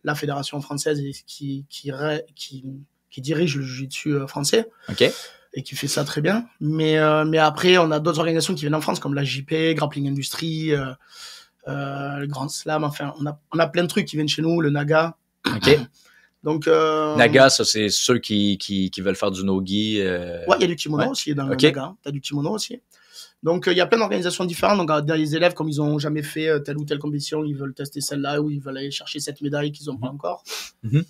[0.05, 2.65] la fédération française et qui, qui, ré- qui,
[3.11, 5.05] qui dirige le jiu-jitsu euh, français OK?
[5.53, 6.47] Et qui fait ça très bien.
[6.61, 9.53] Mais, euh, mais après, on a d'autres organisations qui viennent en France comme la JP,
[9.75, 10.93] Grappling Industry, euh,
[11.69, 12.85] euh, le Grand Slam.
[12.85, 15.17] Enfin, on a, on a plein de trucs qui viennent chez nous, le Naga.
[15.47, 15.79] OK.
[16.43, 19.99] Donc, Naga, ça, c'est ceux qui, qui, qui veulent faire du no-gi.
[20.01, 21.09] Ouais, il y a du kimono Ouais.
[21.11, 21.61] aussi dans Ok.
[21.63, 21.95] le Naga.
[22.03, 22.81] Tu as du kimono aussi.
[23.43, 24.87] Donc, il y a plein d'organisations différentes.
[24.87, 28.01] Donc, les élèves, comme ils n'ont jamais fait telle ou telle compétition, ils veulent tester
[28.01, 30.15] celle-là ou ils veulent aller chercher cette médaille qu'ils n'ont pas Mhm.
[30.15, 30.45] encore.
[30.83, 31.05] Mhm.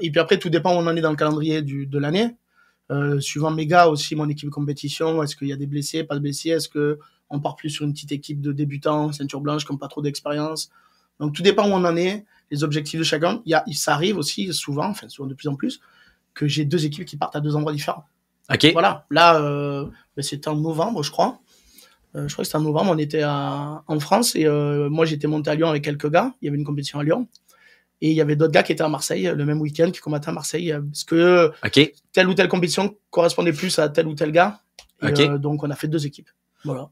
[0.00, 2.34] Et puis après, tout dépend où on en est dans le calendrier du, de l'année.
[2.92, 6.04] Euh, suivant mes gars aussi, mon équipe de compétition, est-ce qu'il y a des blessés,
[6.04, 6.50] pas de blessés?
[6.50, 6.98] Est-ce que
[7.30, 10.02] on part plus sur une petite équipe de débutants, ceinture blanche, qui n'ont pas trop
[10.02, 10.70] d'expérience?
[11.18, 13.40] Donc, tout dépend où on en est, les objectifs de chacun.
[13.46, 15.80] Il y a, ça arrive aussi souvent, enfin, souvent de plus en plus,
[16.34, 18.04] que j'ai deux équipes qui partent à deux endroits différents.
[18.52, 18.66] OK?
[18.72, 21.40] Voilà, là, euh, ben, c'était en novembre, je crois.
[22.14, 25.26] Euh, je crois que c'était en novembre, on était à- en France et moi j'étais
[25.26, 26.34] monté à Lyon avec quelques gars.
[26.42, 27.26] Il y avait une compétition à Lyon.
[28.04, 30.28] Et il y avait d'autres gars qui étaient à Marseille le même week-end, qui combattaient
[30.28, 30.72] à Marseille.
[30.72, 31.52] euh, Parce que
[32.12, 34.60] telle ou telle compétition correspondait plus à tel ou tel gars.
[35.02, 36.28] Et, euh, donc on a fait deux équipes.
[36.64, 36.90] Voilà.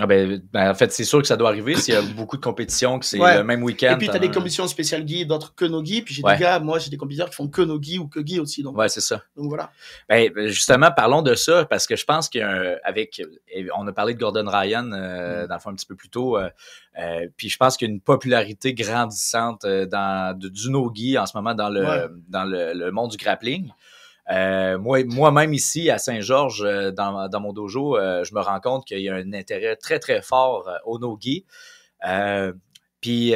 [0.00, 2.38] Ah ben, ben, en fait, c'est sûr que ça doit arriver s'il y a beaucoup
[2.38, 3.36] de compétitions, que c'est Ouais.
[3.36, 3.92] le même week-end.
[3.92, 6.00] Et puis tu as des euh, compétitions spéciales gi, d'autres que no gi.
[6.00, 6.34] Puis j'ai Ouais.
[6.36, 8.62] des gars, moi j'ai des compétiteurs qui font que no gi ou que gi aussi.
[8.62, 9.22] Donc, Ouais, c'est ça.
[9.36, 9.70] donc voilà.
[10.08, 13.20] Ben, justement, parlons de ça, parce que je pense qu'avec,
[13.76, 15.48] on a parlé de Gordon Ryan, euh, Mm.
[15.48, 16.48] dans le fond, un petit peu plus tôt, euh,
[16.98, 21.18] euh, puis je pense qu'il y a une popularité grandissante euh, dans, de, du no-gi
[21.18, 22.06] en ce moment dans le, Ouais.
[22.28, 23.70] dans le, le monde du grappling.
[24.30, 28.86] Euh, moi, moi-même ici à Saint-Georges, euh, dans, mon dojo, euh, je me rends compte
[28.86, 31.44] qu'il y a un intérêt très très fort au no-gi.
[33.00, 33.34] Puis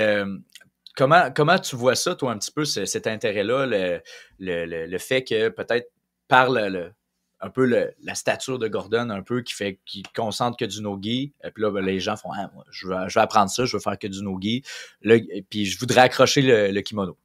[0.97, 4.01] comment comment tu vois ça, toi, un petit peu, ce- cet intérêt-là, le,
[4.39, 5.91] le, le, fait que peut-être
[6.29, 6.93] par le,
[7.41, 11.35] un peu la stature de Gordon, un peu qui fait qui concentre que du no-gi.
[11.45, 13.77] Et puis là, ben, les gens font ah, moi, je, vais, je apprendre ça, je
[13.77, 14.63] vais faire que du no-gi.
[15.51, 17.19] Puis je voudrais accrocher le, kimono.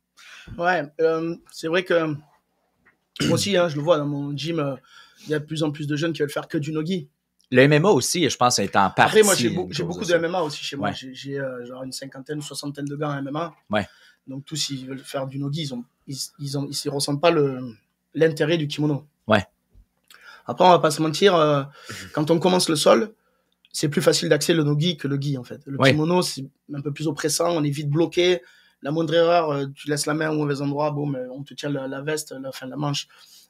[0.58, 0.84] Ouais,
[1.52, 2.15] c'est vrai que
[3.28, 4.76] moi aussi, hein, je le vois dans mon gym, euh,
[5.26, 7.08] il y a de plus en plus de jeunes qui veulent faire que du nogi.
[7.52, 9.02] Le MMA aussi, je pense, est en partie.
[9.20, 10.18] Après, moi, j'ai beaucoup de.
[10.18, 10.90] MMA aussi chez moi.
[10.90, 10.96] Ouais.
[11.12, 13.54] J'ai- euh, genre une cinquantaine soixantaine de gars en MMA.
[13.70, 13.86] Ouais.
[14.28, 17.20] Donc, tous, s'ils veulent faire du nogi, ils ont, ils, ils ont, ils ne ressentent
[17.22, 17.34] pas
[18.14, 19.06] l'intérêt du kimono.
[19.28, 19.44] Ouais.
[20.46, 21.64] Après, on va pas se mentir, euh,
[22.14, 23.14] quand on commence le sol,
[23.74, 25.62] c'est plus facile d'accès le nogi que le gi, en fait.
[25.66, 25.92] Le Ouais.
[25.92, 28.42] kimono, c'est un peu plus oppressant, on est vite bloqué.
[28.82, 31.54] La moindre erreur, euh, tu laisses la main au mauvais endroit, boum, euh, on te
[31.54, 33.08] tient la, la veste, la fin la manche,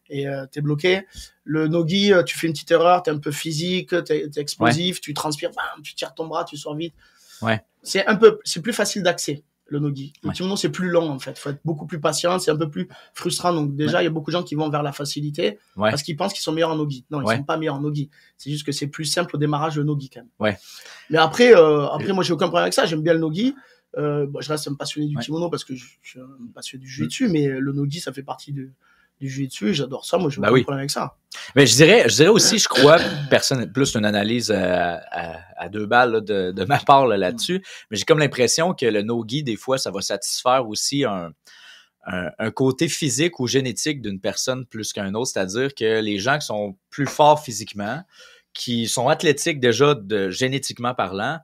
[0.10, 1.06] et euh, t'es bloqué.
[1.46, 5.00] Le nogi, euh, tu fais une petite erreur, t'es un peu physique, t'es es explosif,
[5.00, 6.94] tu transpires, bam, tu tires ton bras, tu sors vite.
[7.42, 7.64] Ouais.
[7.82, 10.12] C'est un peu, c'est plus facile d'accès, le nogi.
[10.26, 10.34] Ouais.
[10.58, 11.40] c'est plus long, en fait.
[11.40, 13.54] Faut être beaucoup plus patient, c'est un peu plus frustrant.
[13.54, 15.90] Donc, déjà, il y a beaucoup de gens qui vont vers la facilité Ouais.
[15.90, 17.06] parce qu'ils pensent qu'ils sont meilleurs en nogi.
[17.10, 17.38] Non, ils Ouais.
[17.38, 18.10] sont pas meilleurs en nogi.
[18.38, 20.30] C'est juste que c'est plus simple au démarrage le nogi, quand même.
[20.40, 20.58] Ouais.
[21.10, 22.86] Mais après, euh, après, moi, j'ai aucun problème avec ça.
[22.86, 23.56] J'aime bien le nogi.
[23.98, 25.24] Euh, bon, je reste un passionné du Ouais.
[25.24, 28.24] kimono parce que je, je suis un passionné du jiu-jitsu, mais le nogi, ça fait
[28.24, 28.70] partie de,
[29.20, 30.18] du jiu-jitsu et j'adore ça.
[30.18, 30.62] Moi, j'ai Bah aucun oui.
[30.64, 31.18] problème avec ça.
[31.56, 32.98] Mais je dirais, je dirais aussi, je crois,
[33.30, 34.56] personne, plus une analyse euh,
[35.12, 38.74] à, à deux balles là, de, de ma part là, là-dessus, mais j'ai comme l'impression
[38.74, 41.32] que le no-gi, des fois, ça va satisfaire aussi un,
[42.08, 46.40] un, un côté physique ou génétique d'une personne plus qu'un autre, c'est-à-dire que les gens
[46.40, 48.02] qui sont plus forts physiquement,
[48.54, 51.38] qui sont athlétiques déjà de, génétiquement parlant, euh,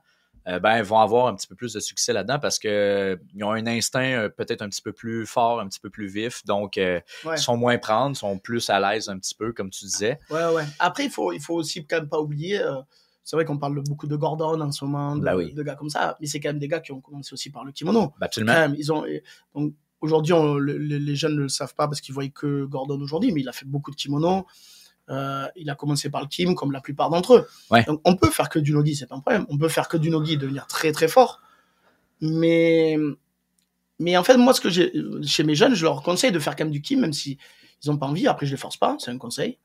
[0.60, 3.66] ben, vont avoir un petit peu plus de succès là-dedans parce que euh, ont un
[3.66, 7.00] instinct euh, peut-être un petit peu plus fort, un petit peu plus vif, donc euh,
[7.24, 7.34] Ouais.
[7.36, 10.18] ils sont moins prendre, sont plus à l'aise un petit peu, comme tu disais.
[10.30, 10.64] Ouais, ouais.
[10.78, 12.58] Après, il faut, il faut aussi quand même pas oublier.
[12.60, 12.76] euh,
[13.24, 15.52] c'est vrai qu'on parle beaucoup de Gordon en ce moment, de, Bah oui.
[15.52, 17.62] de gars comme ça, mais c'est quand même des gars qui ont commencé aussi par
[17.64, 18.14] le kimono.
[18.18, 18.54] Ben, absolument.
[18.54, 19.04] Quand même, ils ont.
[19.54, 23.32] Donc aujourd'hui, le- les jeunes ne le savent pas parce qu'ils voient que Gordon aujourd'hui,
[23.32, 24.46] mais il a fait beaucoup de kimono.
[25.10, 27.48] Euh, il a commencé par le kim, comme la plupart d'entre eux.
[27.70, 27.82] Ouais.
[27.84, 29.46] Donc on peut faire que du nogi, c'est pas un problème.
[29.48, 31.40] On peut faire que du nogi et devenir très très fort.
[32.20, 32.96] Mais
[34.00, 34.92] mais en fait, moi, ce que j'ai
[35.24, 37.36] chez mes jeunes, je leur conseille de faire quand même du kim, même si
[37.82, 38.26] ils ont pas envie.
[38.28, 39.58] Après, je les force pas, c'est un conseil.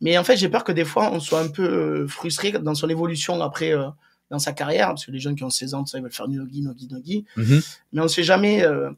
[0.00, 2.74] Mais en fait, j'ai peur que des fois, on soit un peu euh, frustré dans
[2.74, 3.88] son évolution après euh,
[4.30, 6.26] dans sa carrière, parce que les jeunes qui ont 16 ans, ça, ils veulent faire
[6.28, 7.60] du nogi, nogi, nogi Mhm.
[7.92, 8.64] mais on sait jamais.
[8.64, 8.90] euh,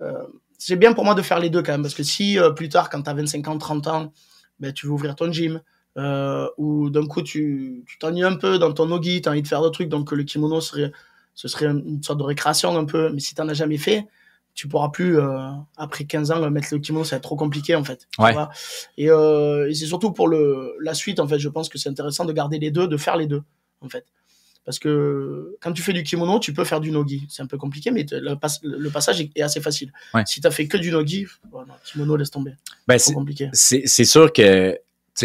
[0.00, 0.12] euh,
[0.58, 2.68] c'est bien pour moi de faire les deux quand même, parce que si euh, plus
[2.68, 4.12] tard, quand tu as 25 ans, 30 ans,
[4.60, 5.60] ben, tu veux ouvrir ton gym,
[5.98, 9.48] euh, ou d'un coup tu t'ennuies un peu dans ton nogi, tu as envie de
[9.48, 10.92] faire d'autres trucs, donc le kimono serait,
[11.34, 14.06] ce serait une sorte de récréation un peu, mais si tu n'en as jamais fait,
[14.54, 17.74] tu pourras plus, euh, après 15 ans, mettre le kimono, ça va être trop compliqué
[17.74, 18.08] en fait.
[18.18, 18.34] Ouais.
[18.98, 21.88] Et, euh, et c'est surtout pour le, la suite, en fait, je pense que c'est
[21.88, 23.42] intéressant de garder les deux, de faire les deux,
[23.80, 24.06] en fait.
[24.64, 27.26] Parce que quand tu fais du kimono, tu peux faire du nogi.
[27.28, 29.92] C'est un peu compliqué, mais le, pas- le passage est, assez facile.
[30.14, 30.22] Ouais.
[30.26, 32.52] Si tu as fait que du nogi, voilà, kimono, laisse tomber.
[32.86, 33.48] Ben, C'est compliqué.
[33.52, 34.78] c'est sûr que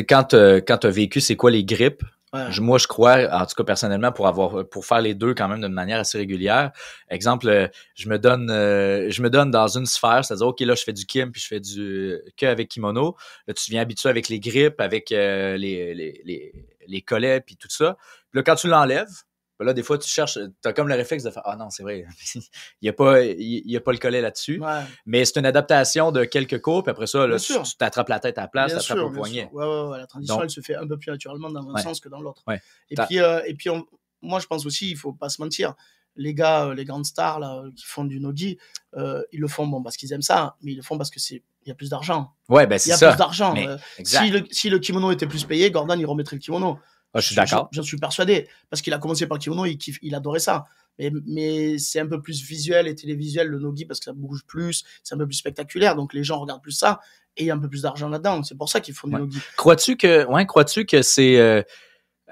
[0.08, 2.48] quand tu as vécu c'est quoi les grippes, Ouais.
[2.52, 5.48] je- moi je crois, en tout cas personnellement, pour avoir pour faire les deux quand
[5.48, 6.72] même d'une manière assez régulière.
[7.10, 10.76] Exemple, euh, je me donne euh, je me donne dans une sphère, c'est-à-dire OK, là,
[10.76, 13.16] je fais du kim puis je fais du que avec kimono.
[13.48, 16.52] Là, tu deviens habitué avec les grippes, avec euh, les, les, les,
[16.86, 17.96] les collets puis tout ça.
[18.30, 19.24] Puis là, quand tu l'enlèves,
[19.60, 21.70] ben là, des fois, tu cherches, tu as comme le réflexe de faire Ah non,
[21.70, 22.42] c'est vrai, il
[22.84, 24.60] n'y a, pas- il y a pas le collet là-dessus.
[24.62, 28.20] Ouais, Mais c'est une adaptation de quelques cours, puis après ça, là, tu t'attrapes la
[28.20, 29.50] tête à la place, tu t'attrapes au poignet.
[29.54, 31.74] Ouais, ouais, ouais, la transition, Donc- elle se fait un peu plus naturellement dans un
[31.74, 31.82] Ouais.
[31.82, 32.44] sens que dans l'autre.
[32.48, 32.62] Ouais.
[32.90, 33.86] Et puis, euh, et puis on-
[34.22, 35.74] moi, je pense aussi, il faut pas se mentir.
[36.20, 38.58] Les gars, euh, les grandes stars là, qui font du nogi,
[38.96, 41.20] euh, ils le font bon parce qu'ils aiment ça, mais ils le font parce que
[41.20, 42.32] c'est il y a plus d'argent.
[42.50, 43.10] Ouais, ben Il y c'est a ça.
[43.10, 43.54] plus d'argent.
[43.58, 46.80] Euh, le, si le kimono était plus payé, Gordon il remettrait le kimono.
[47.14, 47.70] Ah, je suis d'accord.
[47.72, 48.48] J'en suis persuadé.
[48.70, 50.66] Parce qu'il a commencé par le kimono, il, kiffe- il adorait ça.
[51.00, 54.42] Mais, mais c'est un peu plus visuel et télévisuel le nogi parce que ça bouge
[54.48, 55.96] plus, c'est un peu plus spectaculaire.
[55.96, 57.00] Donc les gens regardent plus ça
[57.38, 58.42] et il y a un peu plus d'argent là-dedans.
[58.44, 59.16] C'est pour ça qu'ils font Ouais.
[59.16, 59.40] du nogi.
[59.58, 61.62] Crois-tu que, ouais, crois-tu que c'est, euh,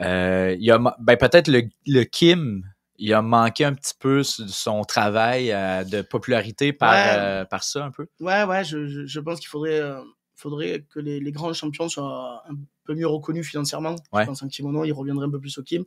[0.01, 2.63] euh, y a, ben peut-être le, le Kim,
[2.97, 7.19] il a manqué un petit peu son travail euh, de popularité par, Ouais.
[7.19, 8.07] euh, par ça un peu?
[8.19, 10.01] Ouais, ouais, je, je, je pense qu'il faudrait, euh,
[10.36, 13.95] faudrait que les, les grands champions soient un peu mieux reconnus financièrement.
[14.13, 14.21] Ouais.
[14.24, 15.84] Je pense en kimono, ils reviendraient un peu plus au kim.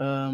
[0.00, 0.30] Euh,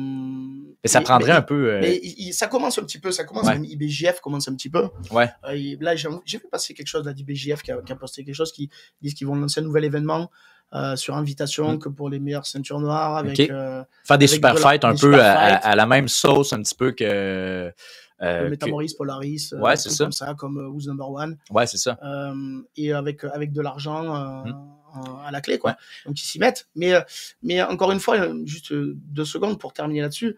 [0.85, 1.73] Et ça mais- prendrait mais- un peu.
[1.73, 3.47] euh, Mais il- il- ça commence un petit peu, ça commence.
[3.47, 3.55] Ouais.
[3.55, 4.89] Même IBJF commence un petit peu.
[5.11, 5.29] Ouais.
[5.45, 8.25] Euh, il- là, j'ai vu passer quelque chose là d'IBJF qui a, qui a posté
[8.25, 8.71] quelque chose qui
[9.03, 10.31] disent qu'ils vont lancer un nouvel événement
[10.73, 11.79] euh, sur invitation Mm.
[11.79, 13.37] que pour les meilleures ceintures noires avec.
[13.37, 16.61] Faire des avec super de la- fights un peu à, à la même sauce un
[16.63, 17.73] petit peu que.
[18.22, 20.05] Euh, le que- Metamoris, Polaris, euh, Ouais, des c'est trucs ça.
[20.05, 21.98] comme ça, comme euh, Who's Number One, Ouais, c'est ça.
[22.02, 24.70] euh, et avec avec de l'argent euh, Mm.
[24.94, 25.76] en- à la clé, quoi.
[26.07, 26.68] Donc ils s'y mettent.
[26.74, 27.00] Mais euh,
[27.42, 30.37] mais encore une fois, euh, juste euh, deux secondes pour terminer là-dessus.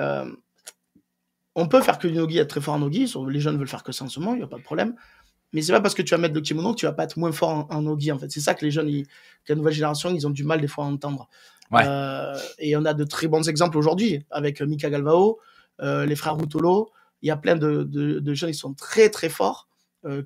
[0.00, 0.30] Euh,
[1.54, 3.12] on peut faire que du nogi, être très fort en nogi.
[3.28, 4.94] Les jeunes veulent faire que ça en ce moment, il n'y a pas de problème.
[5.52, 7.16] Mais c'est pas parce que tu vas mettre le kimono que tu vas pas être
[7.16, 8.28] moins fort en, en nogi, en fait.
[8.28, 10.66] C'est ça que les jeunes, ils- que la nouvelle génération, ils ont du mal des
[10.66, 11.28] fois à entendre.
[11.70, 11.82] Ouais.
[11.86, 15.38] Euh, et on a de très bons exemples aujourd'hui avec euh, Mika Galvao,
[15.80, 16.90] euh, les frères Rutolo.
[17.22, 19.68] Il y a plein de, de, de jeunes qui sont très très forts.
[20.04, 20.22] Euh,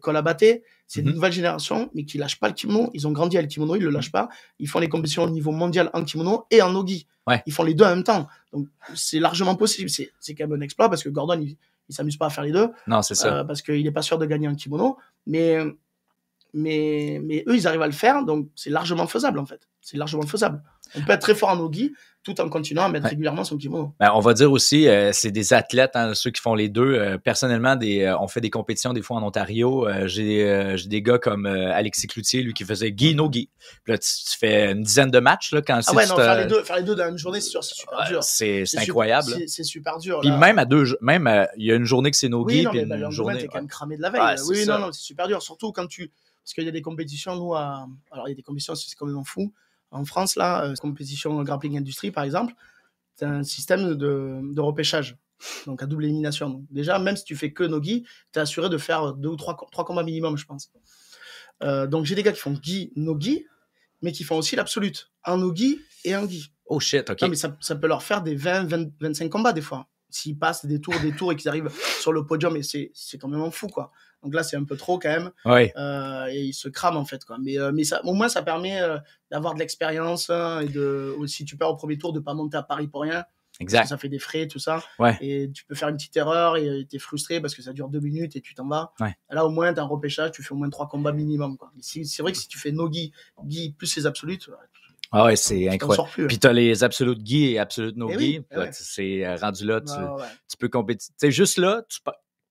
[0.90, 1.08] c'est Mhm.
[1.08, 2.90] une nouvelle génération, mais qui lâchent pas le kimono.
[2.94, 4.28] Ils ont grandi avec le kimono, ils le lâchent pas.
[4.58, 7.06] Ils font les compétitions au niveau mondial en kimono et en nogi.
[7.26, 7.42] Ouais.
[7.46, 8.26] Ils font les deux en même temps.
[8.52, 9.90] Donc c'est largement possible.
[9.90, 11.56] C'est c'est quand même un exploit parce que Gordon, il,
[11.90, 13.32] il s'amuse pas à faire les deux Non, c'est ça.
[13.40, 14.96] euh, parce qu'il n'est pas sûr de gagner en kimono.
[15.26, 15.58] Mais,
[16.54, 19.68] mais, mais eux, ils arrivent à le faire, donc c'est largement faisable en fait.
[19.82, 20.62] C'est largement faisable.
[20.96, 21.92] On peut être très fort en nogi
[22.24, 23.10] tout en continuant à mettre Ouais.
[23.10, 23.94] régulièrement son kimono.
[24.00, 26.94] Ben, on va dire aussi, euh, c'est des athlètes, hein, ceux qui font les deux.
[26.94, 29.86] Euh, personnellement, des, euh, on fait des compétitions des fois en Ontario.
[30.06, 33.48] J'ai, des gars comme Alexis Cloutier, lui qui faisait Guy no Guy.
[33.84, 36.36] Puis là, tu, tu fais une dizaine de matchs là, quand Ah ouais, non, faire
[36.36, 38.22] les, deux, faire les deux dans la même journée, c'est sûr, c'est super dur.
[38.22, 39.34] c'est, incroyable.
[39.46, 40.20] c'est- super dur.
[40.20, 42.64] Puis même à deux, même il y a une journée que c'est no Oui, Guy,
[42.64, 43.38] non, puis mais bah, le une journée.
[43.38, 44.36] t'es quand même cramé de la veille.
[44.36, 44.78] C'est oui, ça.
[44.78, 45.40] non, non, c'est super dur.
[45.40, 46.10] Surtout quand tu.
[46.44, 47.86] Parce qu'il y a des compétitions, nous, à...
[48.10, 49.52] alors il y a des compétitions, c'est complètement fou.
[49.90, 52.54] En France, là, euh, compétition grappling industrie, par exemple,
[53.16, 55.16] c'est un système de, de repêchage.
[55.66, 56.50] Donc à double élimination.
[56.50, 59.36] Donc, déjà, même si tu fais que Nogi, tu es assuré de faire deux ou
[59.36, 60.70] trois, co- trois combats minimum, je pense.
[61.62, 63.44] Euh, donc j'ai des gars qui font Gi, Nogi,
[64.02, 65.10] mais qui font aussi l'absolute.
[65.24, 66.52] En Nogi et en Gi.
[66.66, 67.22] Oh shit, ok.
[67.22, 69.88] Non, mais ça, ça peut leur faire des 20, 20, 25 combats des fois.
[70.10, 71.70] S'ils passent des tours, des tours et qu'ils arrivent
[72.00, 73.92] sur le podium, et c'est c'est quand même fou, quoi.
[74.22, 75.30] Donc là, c'est un peu trop quand même.
[75.44, 75.72] Ouais.
[75.76, 77.36] euh, et ils se crament, en fait, quoi.
[77.42, 78.98] Mais, euh, mais ça, au moins, ça permet euh,
[79.30, 82.56] d'avoir de l'expérience hein, et de, si tu perds au premier tour, de pas monter
[82.56, 83.24] à Paris pour rien.
[83.60, 83.86] Exact.
[83.88, 84.80] ça fait des frais, tout ça.
[85.00, 85.18] Ouais.
[85.20, 87.98] Et tu peux faire une petite erreur et t'es frustré parce que ça dure deux
[87.98, 88.92] minutes et tu t'en vas.
[89.00, 89.16] Ouais.
[89.30, 91.72] Là, au moins, t'as un repêchage, tu fais au moins trois combats minimum, quoi.
[91.80, 93.12] Si- C'est vrai que si tu fais Nogi,
[93.44, 94.48] Guy plus les absolutes,
[95.10, 96.08] Ah ouais, c'est incroyable.
[96.10, 96.26] plus.
[96.28, 98.38] Puis t'as les absolutes Guy et absolutes no Eh Guy.
[98.38, 98.68] oui, eh ouais.
[98.72, 100.28] C'est rendu là, tu, Ouais, ouais, ouais.
[100.48, 101.08] tu peux compétir.
[101.08, 101.98] Tu sais, juste là, tu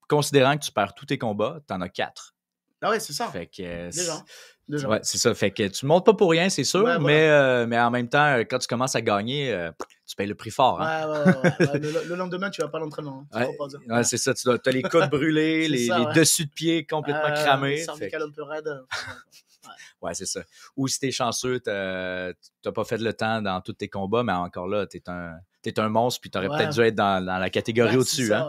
[0.08, 2.34] considérant que tu perds tous tes combats, t'en as quatre.
[2.82, 3.28] Ah ouais, c'est ça.
[3.28, 4.24] Fait que euh, Déjà.
[4.67, 4.88] Déjà.
[4.89, 5.34] Ouais, c'est ça.
[5.34, 7.00] Fait que tu montes pas pour rien, c'est sûr, Ouais, voilà.
[7.00, 9.72] mais, euh, mais en même temps, quand tu commences à gagner, euh,
[10.06, 10.82] tu payes le prix fort.
[10.82, 11.08] Hein?
[11.10, 11.80] Ouais, ouais.
[11.80, 13.26] Le, le lendemain, tu vas pas à l'entraînement.
[13.32, 13.48] hein.
[13.86, 14.34] Tu Ouais, c'est ça.
[14.34, 16.13] Tu as les coudes brûlés, C'est les, ça, les ouais.
[16.13, 17.78] dessus de pied complètement Euh, cramés.
[17.78, 18.70] Fait cervical un peu raide.
[20.02, 20.41] ouais, c'est ça.
[20.76, 24.34] Ou si t'es chanceux, t'as t'as pas fait le temps dans tous tes combats, mais
[24.34, 25.38] encore là, t'es un,
[25.71, 26.58] t'es un monstre, puis t'aurais Ouais.
[26.58, 28.34] peut-être dû être dans, dans la catégorie Ouais, au-dessus.
[28.34, 28.47] Hein?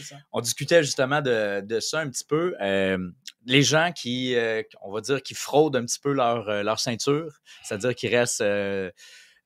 [0.00, 2.54] ouais, on discutait justement de, de ça un petit peu.
[2.60, 2.98] Euh,
[3.46, 6.78] les gens qui, euh, on va dire, qui fraudent un petit peu leur, euh, leur
[6.80, 8.44] ceinture, c'est-à-dire qu'ils restent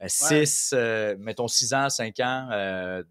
[0.07, 0.75] 6,
[1.19, 3.03] mettons 6 ans, 5 ans,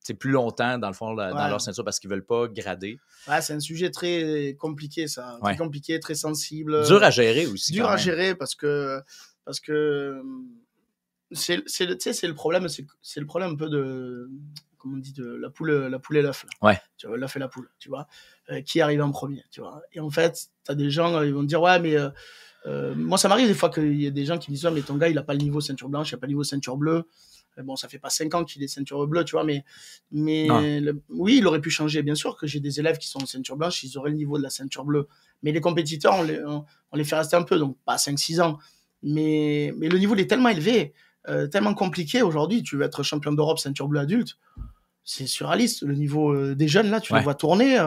[0.00, 2.98] c'est plus longtemps, dans le fond, dans leur ceinture parce qu'ils veulent pas grader.
[3.42, 5.38] C'est un sujet très compliqué, ça.
[5.42, 6.86] Très compliqué, très sensible.
[6.86, 7.72] Dur à gérer aussi.
[7.72, 9.00] dur à gérer parce que
[9.44, 10.20] parce que
[11.32, 14.30] c'est c'est le tu sais, c'est le problème c'est c'est le problème un peu de
[14.78, 16.46] comment on dit de la poule la poule et l'œuf.
[16.62, 16.80] Ouais.
[16.96, 18.06] tu vois l'œuf et la poule tu vois
[18.50, 21.26] Euh, qui arrive en premier tu vois et en fait tu as des gens euh,
[21.26, 22.08] ils vont te dire ouais mais euh,
[22.66, 24.70] euh, moi ça m'arrive des fois qu'il y a des gens qui me disent ouais,
[24.72, 26.44] mais ton gars il a pas le niveau ceinture blanche il a pas le niveau
[26.44, 27.04] ceinture bleue
[27.64, 29.64] bon ça fait pas 5 ans qu'il est ceinture bleue tu vois mais
[30.12, 33.18] mais le- oui il aurait pu changer bien sûr que j'ai des élèves qui sont
[33.26, 35.08] ceinture blanche ils auraient le niveau de la ceinture bleue
[35.42, 38.40] mais les compétiteurs on les, on, on les fait rester un peu, donc pas 5-6
[38.40, 38.58] ans.
[39.02, 40.92] Mais, mais le niveau il est tellement élevé,
[41.28, 42.62] euh, tellement compliqué aujourd'hui.
[42.62, 44.36] Tu veux être champion d'Europe ceinture bleue adulte,
[45.04, 45.82] c'est surréaliste.
[45.82, 47.18] Le niveau euh, des jeunes, là, tu Ouais.
[47.20, 47.78] les vois tourner.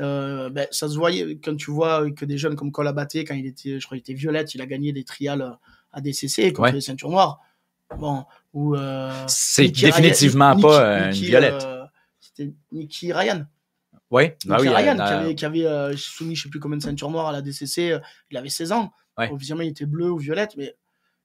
[0.00, 3.46] euh, ben, ça se voyait quand tu vois que des jeunes comme Colabaté, quand il
[3.46, 5.56] était, je crois, il était violette, il a gagné des trials
[5.92, 6.72] à DCC contre Ouais.
[6.72, 7.38] les ceintures noires.
[7.98, 8.74] Bon, ou
[9.28, 11.66] C'est définitivement Ryan- pas Nicky- une violette.
[12.18, 13.46] C'était Nicky Ryan.
[14.10, 16.78] oui, ah Nicky oui, Ryan, qui avait, qui avait euh, soumis je sais plus combien
[16.78, 18.92] de ceintures noires à la DCC, euh, il avait 16 ans.
[19.16, 19.30] Ouais.
[19.30, 20.74] Officiellement, il était bleu ou violette, mais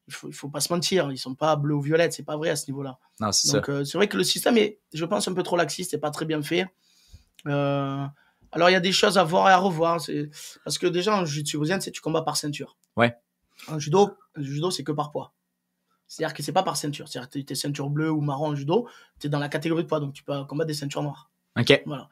[0.09, 2.49] il faut, faut pas se mentir, ils sont pas bleus ou violettes, c'est pas vrai
[2.49, 2.97] à ce niveau-là.
[3.21, 3.51] non, c'est.
[3.53, 5.97] Donc euh, c'est vrai que le système est, je pense, un peu trop laxiste et
[5.97, 6.67] pas très bien fait.
[7.47, 8.05] Euh,
[8.51, 10.29] alors il y a des choses à voir et à revoir, c'est-
[10.63, 12.75] parce que déjà en jiu-jitsu c'est tu combats par ceinture.
[12.97, 13.15] Ouais.
[13.67, 15.33] En judo, judo c'est que par poids.
[16.07, 17.07] C'est-à-dire que c'est pas par ceinture.
[17.07, 18.87] C'est-à-dire que tu es ceinture bleue ou marron en judo,
[19.19, 21.29] tu es dans la catégorie de poids, donc tu peux combattre des ceintures noires.
[21.59, 21.83] OK.
[21.85, 22.09] Voilà.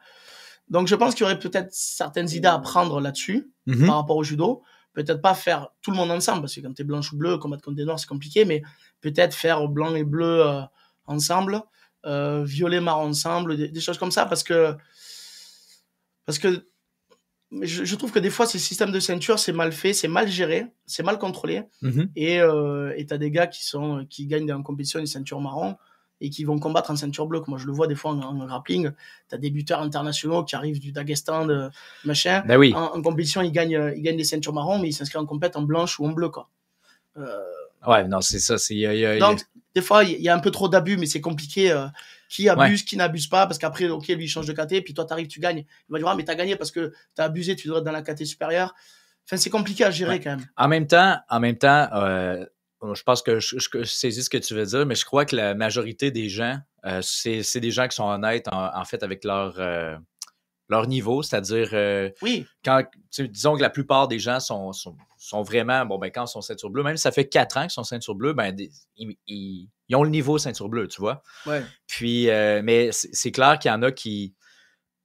[0.68, 3.86] Donc je pense qu'il y aurait peut-être certaines idées à prendre là-dessus Mhm.
[3.86, 4.62] par rapport au judo.
[4.98, 7.38] Peut-être pas faire tout le monde ensemble, parce que quand tu es blanche ou bleu,
[7.38, 8.62] combattre contre des noirs, c'est compliqué, mais
[9.00, 10.62] peut-être faire blanc et bleu euh,
[11.06, 11.62] ensemble,
[12.04, 14.74] euh, violet, marron ensemble, des, des choses comme ça, parce que.
[16.26, 16.66] Parce que.
[17.62, 20.28] Je, je trouve que des fois, ces systèmes de ceinture, c'est mal fait, c'est mal
[20.28, 21.62] géré, c'est mal contrôlé.
[21.80, 22.10] Mhm.
[22.16, 25.76] Et euh, et t'as des gars qui, sont, qui gagnent la compétition une ceinture marron
[26.20, 27.40] et qui vont combattre en ceinture bleue.
[27.40, 28.90] que Moi, je le vois des fois en, en grappling.
[29.28, 31.70] T'as des buteurs internationaux qui arrivent du Daghestan, de
[32.04, 32.42] machin.
[32.46, 32.72] Ben oui.
[32.74, 35.56] En, en compétition, ils gagnent, ils gagnent des ceintures marron, mais ils s'inscrivent en compète
[35.56, 36.48] en blanche ou en bleu, quoi.
[37.16, 37.38] Euh,
[37.86, 38.58] Ouais, non, c'est ça.
[38.58, 39.40] c'est- Donc,
[39.74, 41.70] des fois, il y a un peu trop d'abus, mais c'est compliqué.
[41.70, 41.86] euh,
[42.28, 45.06] qui abuse, qui n'abuse pas, parce qu'après, ok, lui, il change de KT, puis toi,
[45.06, 45.64] t'arrives, tu gagnes.
[45.88, 47.92] Il va dire, ah, mais t'as gagné parce que t'as abusé, tu dois être dans
[47.92, 48.74] la KT supérieure.
[49.26, 50.20] Enfin, c'est compliqué à gérer Ouais.
[50.20, 50.46] quand même.
[50.58, 52.44] En même temps, en même temps, euh,
[52.94, 55.24] je pense que je, je- je saisis ce que tu veux dire, mais je crois
[55.24, 59.02] que la majorité des gens, euh, c'est des gens qui sont honnêtes en, en fait
[59.02, 59.96] avec leur, euh,
[60.68, 62.84] leur niveau, c'est-à-dire euh, Oui, quand
[63.18, 66.42] disons que la plupart des gens sont, sont, sont vraiment bon ben quand ils sont
[66.42, 69.16] ceinture bleue, même si ça fait quatre ans qu'ils sont ceinture bleue, ben des- ils,
[69.26, 71.22] ils- ils ont le niveau ceinture bleue, tu vois.
[71.46, 71.64] ouais.
[71.86, 74.34] Puis, mais c'est clair qu'il y en a qui,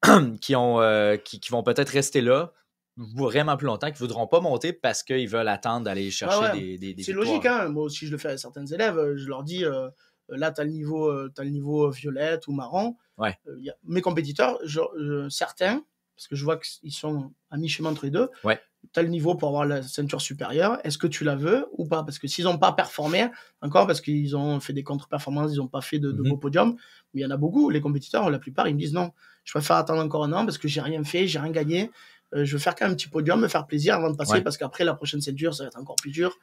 [0.42, 0.80] qui, ont,
[1.24, 2.52] qui, qui vont peut-être rester là
[2.98, 6.60] vraiment plus longtemps, qui ne voudront pas monter parce qu'ils veulent attendre d'aller chercher ouais.
[6.60, 7.70] des, des, des C'est logique, hein.
[7.70, 8.98] Moi aussi, je le fais à certains élèves.
[8.98, 9.90] euh, Je leur dis, euh,
[10.30, 12.96] là, tu as le niveau, euh, le niveau euh, violette ou marron.
[13.18, 13.38] Ouais.
[13.48, 15.84] Euh, y a- mes compétiteurs, je- euh, certains,
[16.16, 18.60] parce que je vois qu'ils sont à mi-chemin entre les deux, Ouais.
[18.94, 20.78] tu as le niveau pour avoir la ceinture supérieure.
[20.84, 22.04] Est-ce que tu la veux ou pas?
[22.04, 23.28] Parce que s'ils n'ont pas performé,
[23.64, 26.30] encore parce qu'ils ont fait des contre-performances, ils n'ont pas fait de, de Mhm.
[26.30, 26.76] beaux podiums,
[27.14, 29.12] mais il y en a beaucoup, les compétiteurs, la plupart, ils me disent non,
[29.44, 31.90] je préfère attendre encore un an parce que j'ai rien fait, j'ai rien gagné.
[32.36, 34.34] Euh, je veux faire quand même un petit podium, me faire plaisir avant de passer
[34.34, 34.41] Ouais.
[34.41, 36.36] parce qu'après la prochaine ceinture, ça va être encore plus dur.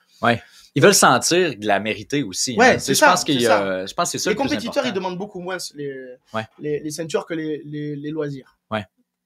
[0.75, 2.57] Ils veulent sentir de la mériter aussi.
[2.57, 2.79] Ouais, hein.
[2.79, 4.41] c'est je ça, pense qu'il y c'est a- Je pense que c'est ça les le
[4.41, 5.93] plus compétiteurs, ils demandent beaucoup moins les,
[6.33, 6.45] Ouais.
[6.61, 8.57] les, les ceintures que les loisirs.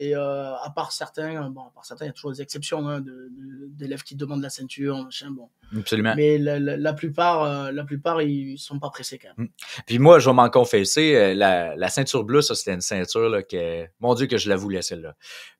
[0.00, 2.88] Et euh, à part certains, bon, à part certains, il y a toujours des exceptions
[2.88, 5.48] hein, de- de- d'élèves qui demandent la ceinture, machin, bon.
[5.76, 6.14] Absolument.
[6.16, 9.48] Mais la, la, la plupart, euh, la plupart, ils sont pas pressés quand même.
[9.87, 13.28] Puis moi, je vais m'en confesser, euh, la, la ceinture bleue, ça, c'était une ceinture
[13.28, 15.14] là, que, mon Dieu, que je la voulais, celle-là.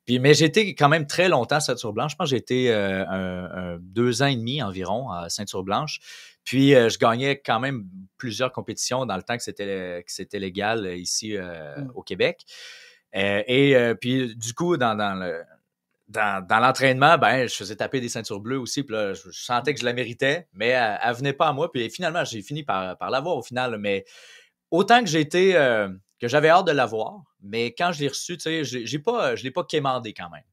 [0.05, 2.11] Puis, mais été quand même très longtemps ceinture blanche.
[2.11, 5.63] Je pense que j'ai été euh, un- un- deux ans et demi environ à ceinture
[5.63, 5.99] blanche.
[6.43, 7.85] Puis, euh, je gagnais quand même
[8.17, 11.91] plusieurs compétitions dans le temps que c'était que c'était légal euh, ici euh, Mm.
[11.95, 12.45] au Québec.
[13.15, 15.43] Euh, et euh, puis, du coup, dans, dans le
[16.07, 18.83] dans, dans l'entraînement, ben, je faisais taper des ceintures bleues aussi.
[18.83, 21.53] Puis là, je, je sentais que je la méritais, mais elle, elle venait pas à
[21.53, 21.71] moi.
[21.71, 23.77] Puis finalement, j'ai fini par, par l'avoir au final.
[23.79, 24.05] Mais
[24.69, 28.63] autant que été, euh, que j'avais hâte de l'avoir, mais quand je l'ai reçu, tu
[28.63, 30.43] sais, j'ai pas, je l'ai pas quémandé quand même.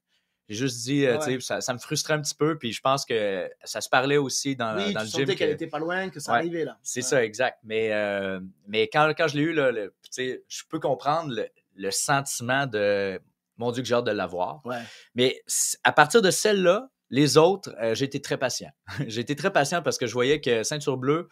[0.48, 2.56] J'ai juste dit, tu sais, ça, ça me frustrait un petit peu.
[2.58, 5.26] Puis je pense que ça se parlait aussi dans, oui, dans le gym.
[5.26, 6.78] qu'elle que- était pas loin, que ça Ouais, arrivait là.
[6.82, 7.06] c'est Ouais.
[7.06, 7.58] ça, exact.
[7.62, 11.34] Mais, euh, mais quand, quand je l'ai eu, là, le- tu sais, je peux comprendre
[11.74, 13.20] le, sentiment de
[13.56, 14.64] mon Dieu, que j'ai hâte de l'avoir.
[14.64, 14.80] Ouais.
[15.14, 15.42] Mais
[15.84, 18.70] à partir de celle-là, les autres, euh, j'ai été très patient.
[19.06, 21.28] j'ai été très patient parce que je voyais que ceinture bleue,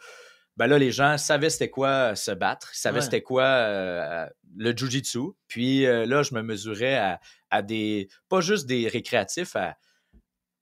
[0.57, 3.01] ben là, les gens savaient c'était quoi euh, se battre, savaient Ouais.
[3.01, 4.27] c'était quoi euh,
[4.57, 5.19] le jujitsu.
[5.47, 9.77] Puis euh, là, je me mesurais à, à des, pas juste des récréatifs, à,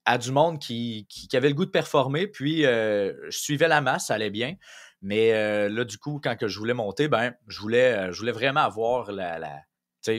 [0.06, 2.28] à du monde qui, qui, qui avait le goût de performer.
[2.28, 4.56] Puis je suivais la masse, ça allait bien.
[5.02, 8.62] Mais là, du coup, quand que je voulais monter, ben, je voulais, je voulais vraiment
[8.62, 9.62] avoir la,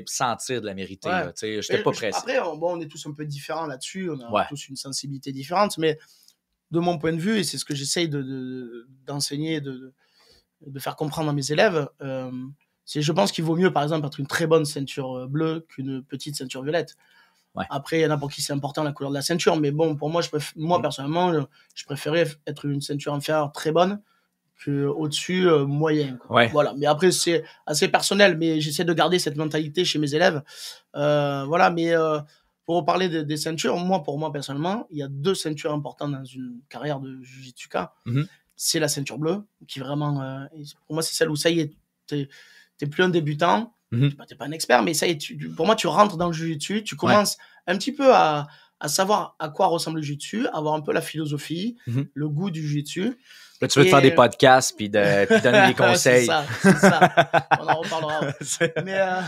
[0.06, 0.74] sentir de la.
[0.74, 0.86] Ouais.
[1.32, 2.18] tu sais, J'étais pas je- pressé.
[2.18, 4.42] Après, on, bon, on est tous un peu différents là-dessus, on a Ouais.
[4.48, 5.98] tous une sensibilité différente, mais
[6.70, 9.92] de mon point de vue, et c'est ce que j'essaye de- de- d'enseigner, de, de,
[10.66, 12.30] de faire comprendre à mes élèves, euh,
[12.84, 15.64] c'est je pense qu'il vaut mieux, par exemple, être une très bonne ceinture euh, bleue
[15.68, 16.96] qu'une petite ceinture violette.
[17.56, 17.64] Ouais.
[17.70, 19.72] Après, il y en a pour qui c'est important la couleur de la ceinture, mais
[19.72, 20.82] bon, pour moi, je préf- moi Mm.
[20.82, 21.40] personnellement, je,
[21.74, 24.00] je préférais être une ceinture inférieure très bonne
[24.68, 26.16] au-dessus euh, moyen.
[26.18, 26.36] quoi.
[26.36, 26.48] Ouais.
[26.48, 26.74] Voilà.
[26.76, 30.42] Mais après, c'est assez personnel, mais j'essaie de garder cette mentalité chez mes élèves.
[30.96, 32.18] Euh, voilà, mais euh,
[32.66, 36.12] pour parler de- des ceintures, moi, pour moi personnellement, il y a deux ceintures importantes
[36.12, 37.94] dans une carrière de Jujitsuka.
[38.06, 38.26] Mhm.
[38.56, 40.44] C'est la ceinture bleue, qui vraiment, euh,
[40.86, 41.72] pour moi, c'est celle où ça y est,
[42.06, 42.28] t'es
[42.76, 44.10] t'es plus un débutant, Mhm.
[44.10, 46.28] tu n'es pas un expert, mais ça y est, tu- pour moi, tu rentres dans
[46.28, 48.46] le Jujitsu, tu commences un petit peu à,
[48.78, 52.06] à savoir à quoi ressemble le Jujitsu, avoir un peu la philosophie, Mhm.
[52.14, 53.18] le goût du Jujitsu.
[53.60, 56.20] Là, tu veux te faire des podcasts puis, de, puis donner des conseils.
[56.20, 57.10] c'est ça, c'est ça.
[57.60, 58.20] On en reparlera.
[58.84, 59.20] Mais, euh,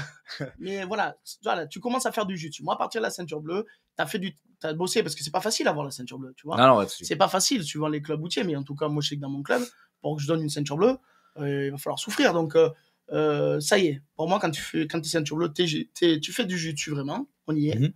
[0.58, 3.10] mais voilà, tu- voilà, tu commences à faire du jiu Moi, à partir de la
[3.10, 3.66] ceinture bleue,
[3.96, 6.32] tu as fait du, as bossé parce que c'est pas facile d'avoir la ceinture bleue,
[6.36, 6.56] tu vois.
[6.56, 9.10] non, non, C'est pas facile suivant les clubs routiers, mais en tout cas, moi, je
[9.10, 9.62] sais que dans mon club,
[10.00, 10.96] pour que je donne une ceinture bleue,
[11.38, 12.32] euh, il va falloir souffrir.
[12.32, 14.02] Donc, euh, ça y est.
[14.16, 16.74] Pour moi, quand tu fais, quand es ceinture bleue, t'es- t'es- tu fais du jiu
[16.90, 17.28] vraiment.
[17.46, 17.78] On y est.
[17.78, 17.92] Mhm.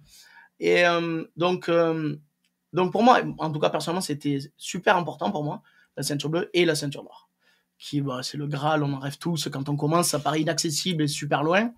[0.61, 0.83] Et
[1.37, 1.71] donc,
[2.73, 5.63] donc, pour moi, en tout cas, personnellement, c'était super important pour moi,
[5.97, 7.29] la ceinture bleue et la ceinture noire.
[7.79, 9.49] Qui, bah, c'est le Graal, on en rêve tous.
[9.53, 11.71] Quand on commence, ça paraît inaccessible et super loin.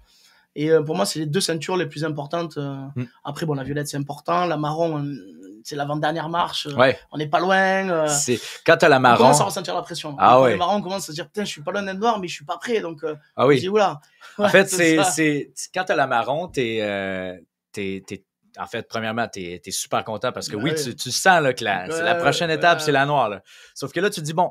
[0.55, 2.57] Et euh, pour moi, c'est les deux ceintures les plus importantes.
[2.57, 2.77] euh.
[2.97, 3.05] Mm.
[3.25, 4.47] Après, bon, la violette, c'est important.
[4.47, 6.67] La marron, euh, c'est l'avant-dernière marche.
[6.67, 7.89] euh, Ouais, On n'est pas loin.
[7.91, 9.19] euh, c'est quand t'as la on marron.
[9.25, 10.17] commence à ressentir la pression.
[10.19, 10.53] Ah Quand ouais.
[10.53, 12.29] Le marron, on commence à se dire, putain, je suis pas loin d'être noir, mais
[12.29, 12.81] je suis pas prêt.
[12.81, 13.57] Donc, Ah on oui.
[13.57, 14.01] se dit, oula.
[14.39, 17.39] En Ouais, fait, c'est, c'est, quand t'as la marron, t'es,
[17.73, 18.25] t'es, t'es-
[18.57, 21.65] en fait, premièrement, t'es, t'es super content parce que oui, tu, tu sens là, que
[21.65, 23.29] la, prochaine étape, c'est la noire.
[23.29, 23.43] là.
[23.75, 24.51] Sauf que là, tu te dis, bon,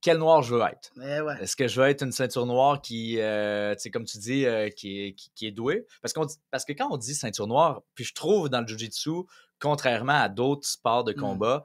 [0.00, 0.92] quel noir je veux être?
[0.96, 1.34] Ouais.
[1.40, 4.68] Est-ce que je veux être une ceinture noire qui, euh, tu comme tu dis, euh,
[4.68, 5.86] qui, est, qui, qui est douée?
[6.02, 9.22] Parce, qu'on parce que quand on dit ceinture noire, puis je trouve dans le jiu-jitsu,
[9.58, 11.20] contrairement à d'autres sports de Mm.
[11.20, 11.64] combat,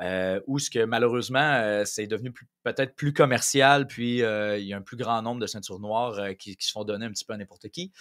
[0.00, 4.76] euh, où ce que malheureusement, euh, c'est devenu peut-être plus commercial, puis il y a
[4.78, 7.34] un plus grand nombre de ceintures noires qui, qui se font donner un petit peu
[7.34, 7.92] à n'importe qui.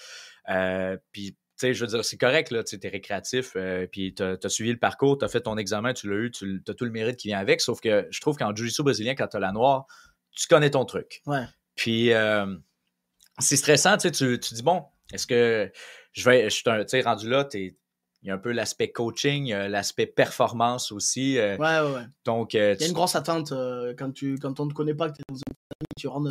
[1.11, 4.23] Puis, tu sais, je veux dire, c'est correct, là, tu es récréatif, euh, puis tu
[4.23, 6.85] as, suivi le parcours, tu as fait ton examen, tu l'as eu, tu as tout
[6.85, 9.39] le mérite qui vient avec, sauf que je trouve qu'en Jiu-Jitsu brésilien, quand tu as
[9.39, 9.85] la noire,
[10.31, 11.21] tu connais ton truc.
[11.25, 11.45] Ouais.
[11.75, 12.55] Puis, euh,
[13.39, 15.71] c'est stressant, tu tu tu dis, bon, est-ce que
[16.11, 17.73] je vais, je suis tu rendu là, il
[18.23, 21.37] y a un peu l'aspect coaching, l'aspect performance aussi.
[21.37, 22.05] euh, Ouais, ouais, ouais.
[22.25, 24.69] donc, euh, Il y a tu- une grosse attente euh, quand, tu, quand on ne
[24.69, 25.53] te connaît pas, que es dans un
[25.97, 26.29] tu rentres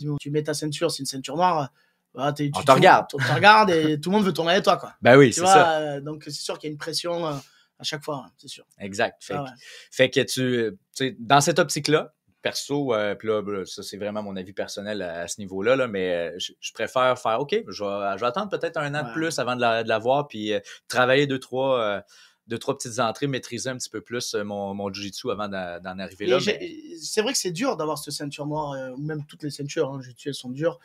[0.00, 1.70] dans tu mets ta ceinture, c'est une ceinture noire.
[2.14, 3.06] Bah, t'es- On tu- te regarde.
[3.14, 4.76] On te regarde et tout le monde veut tourner avec toi.
[4.76, 4.94] Quoi.
[5.02, 5.78] ben oui, c'est ça.
[5.78, 7.32] euh, donc c'est sûr qu'il y a une pression euh,
[7.78, 8.64] à chaque fois, hein, c'est sûr.
[8.78, 9.22] Exact.
[9.24, 9.56] Fait, Ah que- ouais.
[9.90, 13.96] fait que tu, tu sais, dans cette optique-là, perso, euh, puis là, ben, ça c'est
[13.98, 17.38] vraiment mon avis personnel à, à ce niveau-là, là, mais euh, je, je préfère faire,
[17.40, 19.88] OK, je vais, je vais attendre peut-être un an de plus avant de la, de
[19.88, 22.02] la voir, puis euh, travailler deux trois,
[22.46, 26.24] deux, trois petites entrées, maîtriser un petit peu plus mon, mon jiu-jitsu avant d'en arriver
[26.24, 26.38] Et là.
[26.46, 29.90] mais- C'est vrai que c'est dur d'avoir cette ceinture noire, ou même toutes les ceintures,
[29.92, 30.78] hein, je elles sont dures.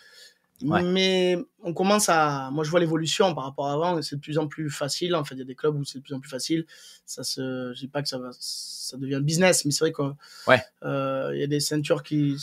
[0.62, 0.84] Ouais.
[0.84, 2.50] Mais on commence à.
[2.52, 5.14] Moi, je vois l'évolution par rapport à avant, c'est de plus en plus facile.
[5.16, 6.66] En fait, il y a des clubs où c'est de plus en plus facile.
[7.06, 7.74] Ça se...
[7.74, 8.30] Je dis pas que ça, va...
[8.40, 10.14] ça devient business, mais c'est vrai qu'il
[10.48, 10.62] Ouais.
[11.38, 12.38] y a des ceintures qui.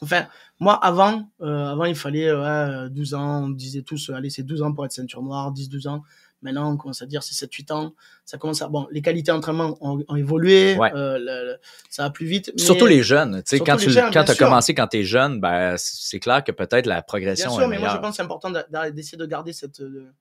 [0.00, 0.26] Enfin,
[0.60, 3.44] moi, avant, euh, avant il fallait euh, ouais, 12 ans.
[3.44, 6.02] On disait tous, allez, c'est 12 ans pour être ceinture noire, 10-12 ans.
[6.40, 7.94] Maintenant, on commence à dire c'est 7-8 ans.
[8.24, 8.68] Ça commence à.
[8.68, 10.76] Bon, les qualités d'entraînement ont, ont évolué.
[10.76, 10.92] Ouais.
[10.94, 11.56] euh, le- le-
[11.90, 12.52] ça va plus vite.
[12.56, 13.42] mais- Surtout les jeunes.
[13.44, 14.46] Surtout quand les tu jeunes, quand bien as sûr.
[14.46, 17.68] commencé quand tu es jeune, ben, c'est clair que peut-être la Bien progression sûr, est
[17.68, 18.52] mais moi je pense que c'est important
[18.92, 20.12] d'essayer de garder cette, euh,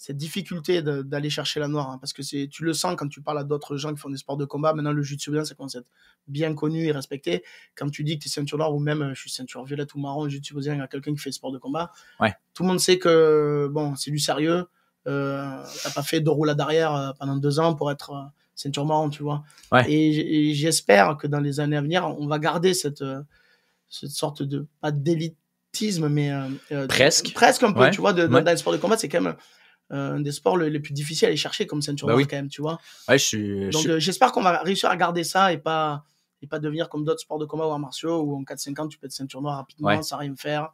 [0.00, 1.90] cette difficulté d'aller chercher la noire.
[1.90, 4.08] hein, parce que c'est tu le sens quand tu parles à d'autres gens qui font
[4.10, 4.72] des sports de combat.
[4.72, 5.88] Maintenant, le jiu-jitsu brésilien, ça commence à être
[6.28, 7.42] bien connu et respecté.
[7.74, 9.94] Quand tu dis que tu es ceinture noire ou même euh, je suis ceinture violette
[9.94, 11.90] ou marron, jiu-jitsu brésilien, il y a quelqu'un qui fait sport de combat.
[12.20, 12.32] Ouais.
[12.54, 14.64] Tout le monde sait que bon, c'est du sérieux.
[15.08, 18.22] Euh, T'as pas fait de roulade arrière euh, pendant deux ans pour être euh,
[18.54, 19.42] ceinture marron, tu vois.
[19.72, 19.90] Ouais.
[19.90, 23.22] Et j'espère que dans les années à venir, on va garder cette, euh,
[23.88, 26.30] cette sorte de, pas d'élitisme, mais
[26.72, 27.32] euh, Presque.
[27.32, 27.90] presque un peu, Ouais.
[27.90, 28.12] tu vois.
[28.12, 28.42] De, de- Ouais.
[28.42, 29.36] Dans les sports de combat, c'est quand même
[29.92, 32.22] euh, un des sports le- les plus difficiles à aller chercher comme ceinture Bah noire,
[32.22, 32.28] oui.
[32.28, 32.78] quand même, tu vois.
[33.08, 36.04] Ouais, je suis, je Donc j'espère qu'on va réussir à garder ça et pas,
[36.42, 38.88] et pas devenir comme d'autres sports de combat ou arts martiaux où en 4-5 ans,
[38.88, 40.68] tu peux être ceinture noire rapidement sans rien faire.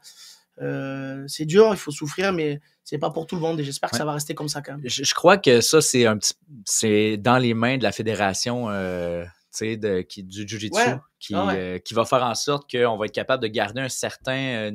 [0.62, 3.90] Euh, c'est dur, il faut souffrir, mais c'est pas pour tout le monde et j'espère
[3.90, 3.98] que Ouais.
[3.98, 4.82] ça va rester comme ça quand même.
[4.84, 6.34] je, je crois que ça, c'est un petit
[6.64, 9.24] c'est dans les mains de la fédération euh,
[9.60, 10.96] de, qui, du Jiu-Jitsu Ouais.
[11.18, 11.56] qui, Ah ouais.
[11.58, 14.72] euh, qui va faire en sorte qu'on va être capable de garder un certain euh,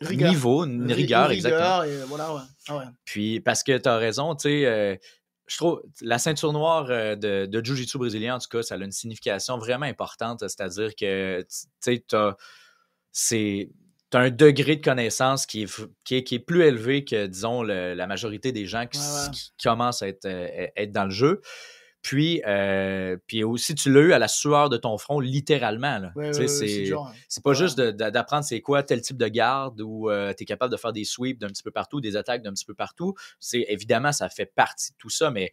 [0.00, 0.28] Rigueur.
[0.30, 1.84] niveau, une Ri- rigueur, exactement.
[1.84, 2.40] et voilà, ouais.
[2.68, 2.90] Ah.
[3.06, 5.00] Puis parce que tu as raison, tu sais,
[5.46, 8.90] je trouve la ceinture noire de, de Jiu-Jitsu brésilien, en tout cas, ça a une
[8.92, 10.40] signification vraiment importante.
[10.40, 12.34] C'est-à-dire que tu sais, t'as-
[14.14, 17.26] c'est t'as un degré de connaissance qui est, qui est, qui est plus élevé que,
[17.26, 19.30] disons, le- la majorité des gens qui, Ouais, ouais.
[19.32, 21.40] qui commencent à être, euh, être dans le jeu.
[22.02, 26.02] Puis, euh, puis aussi, tu l'as eu à la sueur de ton front, littéralement.
[26.16, 27.12] Ouais, Tu c'est- hein.
[27.42, 30.92] pas juste d'apprendre c'est quoi tel type de garde ou tu es capable de faire
[30.92, 33.14] des sweeps d'un petit peu partout, des attaques d'un petit peu partout.
[33.40, 35.50] C'est évidemment ça fait partie de tout ça, mais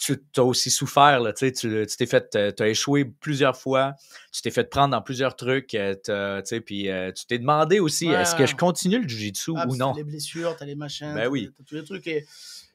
[0.00, 3.94] tu as aussi souffert, là, tu t'es fait, tu as échoué plusieurs fois,
[4.32, 8.14] tu t'es fait prendre dans plusieurs trucs, euh, puis euh, tu t'es demandé aussi, Ouais,
[8.22, 9.92] est-ce que je continue le jujitsu Ah, ou non?
[9.92, 11.50] t'as les blessures, t'as les machins, Ben oui.
[11.56, 12.06] t'as tous les trucs.
[12.06, 12.24] Et,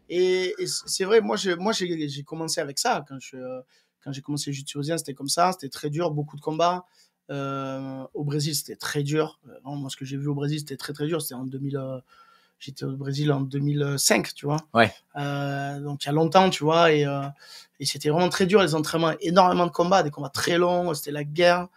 [0.09, 3.03] et, et c'est vrai, moi, j'ai, moi, j'ai, j'ai commencé avec ça.
[3.07, 3.61] Quand, je, euh,
[4.03, 4.63] quand j'ai commencé le jiu
[4.97, 5.51] c'était comme ça.
[5.51, 6.86] C'était très dur, beaucoup de combats.
[7.32, 9.39] Euh, au Brésil, c'était très dur.
[9.47, 11.21] Euh, moi, ce que j'ai vu au Brésil, c'était très, très dur.
[11.23, 11.78] C'était en 2000.
[11.78, 11.97] euh,
[12.66, 14.57] j'étais au Brésil en 2005, tu vois.
[14.74, 14.93] Ouais.
[15.18, 16.91] Euh, donc, il y a longtemps, tu vois.
[16.91, 17.22] Et, euh,
[17.80, 19.13] et c'était vraiment très dur, les entraînements.
[19.22, 20.93] Énormément de combats, des combats très longs.
[20.93, 21.68] C'était la guerre.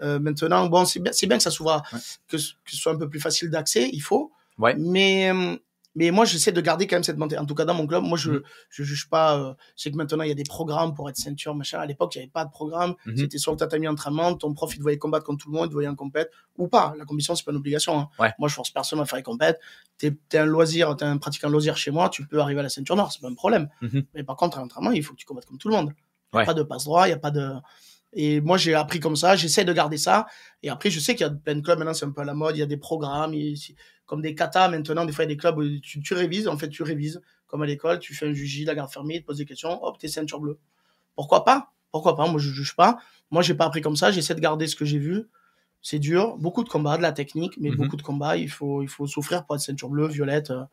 [0.00, 1.50] Euh, maintenant, bon, c'est bien, bien que ça
[1.92, 1.98] Ouais.
[2.28, 4.32] que, que ce soit un peu plus facile d'accès, il faut.
[4.58, 4.74] Ouais.
[4.76, 5.56] Mais, euh,
[5.94, 7.42] mais moi, j'essaie de garder quand même cette mentalité.
[7.42, 8.42] En tout cas, dans mon club, moi, je Mhm.
[8.70, 9.38] je juge pas.
[9.38, 11.78] euh, je sais que maintenant, il y a des programmes pour être ceinture, machin.
[11.78, 12.94] À l'époque, il n'y avait pas de programme.
[13.06, 13.16] Mhm.
[13.16, 14.34] C'était sur le tatami entraînement.
[14.34, 16.30] Ton prof, il te voyait combattre contre tout le monde, il te voyait en compète
[16.56, 16.94] ou pas.
[16.98, 17.98] La compétition, c'est pas une obligation.
[17.98, 18.08] hein.
[18.18, 18.32] Ouais.
[18.38, 19.60] Moi, je force personne à faire les compètes.
[19.98, 22.68] T'es es un loisir, t'es un pratiquant loisir chez moi, tu peux arriver à la
[22.68, 23.68] ceinture noire, c'est pas un problème.
[23.82, 24.04] Mhm.
[24.14, 25.92] Mais par contre, à l'entraînement, il faut que tu combattes comme tout le monde.
[26.32, 26.46] Il n'y a Ouais.
[26.46, 27.52] pas de passe droit, il n'y a pas de.
[28.14, 30.26] Et moi, j'ai appris comme ça, j'essaie de garder ça.
[30.62, 32.24] Et après, je sais qu'il y a plein de clubs, maintenant, c'est un peu à
[32.24, 33.34] la mode, il y a des programmes,
[34.06, 36.48] comme des katas maintenant, des fois, il y a des clubs où tu, tu révises,
[36.48, 39.24] en fait, tu révises, comme à l'école, tu fais un juji, la garde fermée, tu
[39.24, 40.58] poses des questions, hop, t'es ceinture bleue.
[41.16, 41.72] Pourquoi pas?
[41.92, 42.26] Pourquoi pas?
[42.28, 42.98] Moi, je juge pas.
[43.30, 45.24] Moi, j'ai pas appris comme ça, j'essaie de garder ce que j'ai vu.
[45.82, 47.76] C'est dur, beaucoup de combats, de la technique, mais Mhm.
[47.76, 50.50] beaucoup de combats, il faut, il faut souffrir pour être ceinture bleue, violette.
[50.50, 50.64] euh,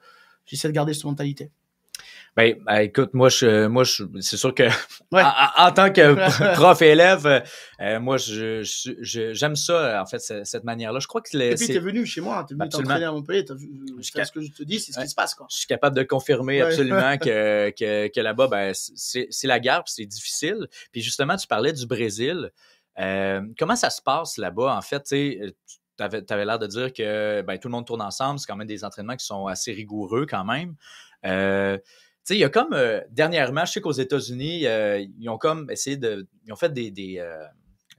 [0.46, 1.52] J'essaie de garder cette mentalité.
[2.38, 4.64] Ben, ben, écoute, moi, je, moi, je, c'est sûr que
[5.12, 5.24] Ouais.
[5.58, 6.14] en, tant que
[6.56, 7.40] prof et élève, euh,
[7.82, 11.00] euh, moi, je, je- je- j'aime ça, en fait, cette, manière-là.
[11.00, 12.88] Je crois que les- Et puis, c'est- t'es venu chez moi, t'es venu Absolument.
[12.90, 13.70] t'entraîner à Montpellier, t'as vu,
[14.00, 15.04] Je c'est ce que je te dis, c'est ce Ouais.
[15.06, 15.48] qui se passe, quoi.
[15.50, 16.70] je suis capable de confirmer Ouais.
[16.70, 20.68] absolument que, que, que là-bas, ben, c'est, la guerre, c'est difficile.
[20.92, 22.52] Puis justement, tu parlais du Brésil.
[23.00, 24.76] Euh, comment ça se passe là-bas?
[24.76, 25.54] En fait, tu
[26.00, 28.40] avais, avais l'air de dire que ben, tout le monde tourne ensemble.
[28.40, 30.76] C'est quand même des entraînements qui sont assez rigoureux quand même.
[31.26, 31.84] Euh, tu
[32.30, 35.70] sais, il y a comme euh, dernièrement, je sais qu'aux États-Unis, euh, ils ont comme
[35.70, 36.28] essayé de.
[36.46, 37.44] Ils ont fait des, des, euh,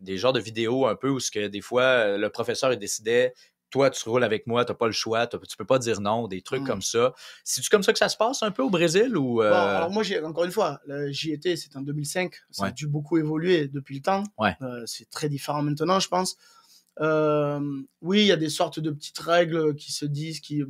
[0.01, 3.35] des genres de vidéos un peu où ce que des fois le professeur il décidait
[3.71, 6.01] toi, tu roules avec moi, tu n'as pas le choix, t'as- tu peux pas dire
[6.01, 6.67] non, des trucs Mm.
[6.67, 7.13] comme ça.
[7.45, 9.37] C'est-tu comme ça que ça se passe un peu au Brésil ou.
[9.37, 12.35] Bon, alors moi, j'ai encore une fois, j'y étais, c'était en 2005.
[12.51, 14.25] Ça a dû beaucoup évoluer depuis le temps.
[14.39, 14.57] Ouais.
[14.87, 16.37] C'est très différent maintenant, je pense.
[17.01, 17.61] Euh,
[18.03, 20.63] oui, il y a des sortes de petites règles qui se disent, qui.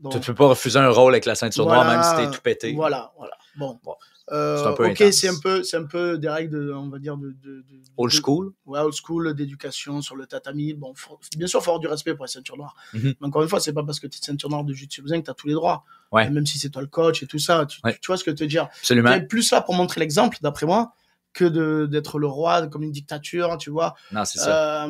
[0.00, 2.30] bon, Tu ne peux pas refuser un rôle avec la ceinture noire, même si t'es
[2.36, 2.72] tout pété.
[2.74, 3.34] Voilà, voilà.
[3.56, 3.78] Bon.
[3.84, 3.94] Bon.
[4.32, 6.88] Euh, C'est un peu ok, c'est un peu, c'est un peu des règles, de, on
[6.88, 7.64] va dire de, de, de-
[7.98, 8.52] Old de- school.
[8.64, 10.72] ouais, old school d'éducation sur le tatami.
[10.72, 12.74] Bon, faut- bien sûr, faut avoir du respect pour la ceinture noire.
[12.94, 13.14] Mhm.
[13.20, 15.08] Mais encore une fois, c'est pas parce que tu es ceinture noire de jiu-jitsu que
[15.20, 15.84] tu as tous les droits.
[16.10, 16.30] Ouais.
[16.30, 17.92] Même si c'est toi le coach et tout ça, tu, Ouais.
[17.92, 18.68] tu- tu vois ce que je veux dire?
[18.78, 19.12] Absolument.
[19.12, 20.94] Es plus là pour montrer l'exemple, d'après moi,
[21.34, 23.94] que de- d'être le roi comme une dictature, tu vois?
[24.10, 24.88] Non, c'est ça.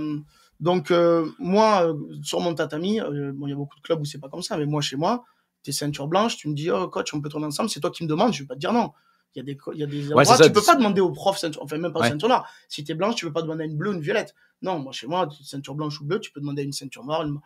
[0.60, 4.00] Donc, euh, moi, euh, sur mon tatami, euh, bon, il y a beaucoup de clubs
[4.00, 5.24] où c'est pas comme ça, mais moi, chez moi,
[5.62, 8.04] t'es ceinture blanche, tu me dis, oh coach, on peut tourner ensemble, c'est toi qui
[8.04, 8.92] me demandes, je vais pas te dire non.
[9.34, 10.44] Il y a des, il y a des endroits, ça.
[10.46, 12.08] tu peux pas demander au prof ceinture, enfin, même pas Ouais.
[12.08, 12.48] ceinture noire.
[12.68, 14.32] Si t'es blanche, tu peux pas demander à une bleue ou une violette.
[14.62, 17.22] Non, moi, chez moi, ceinture blanche ou bleue, tu peux demander à une ceinture noire.
[17.26, 17.40] une-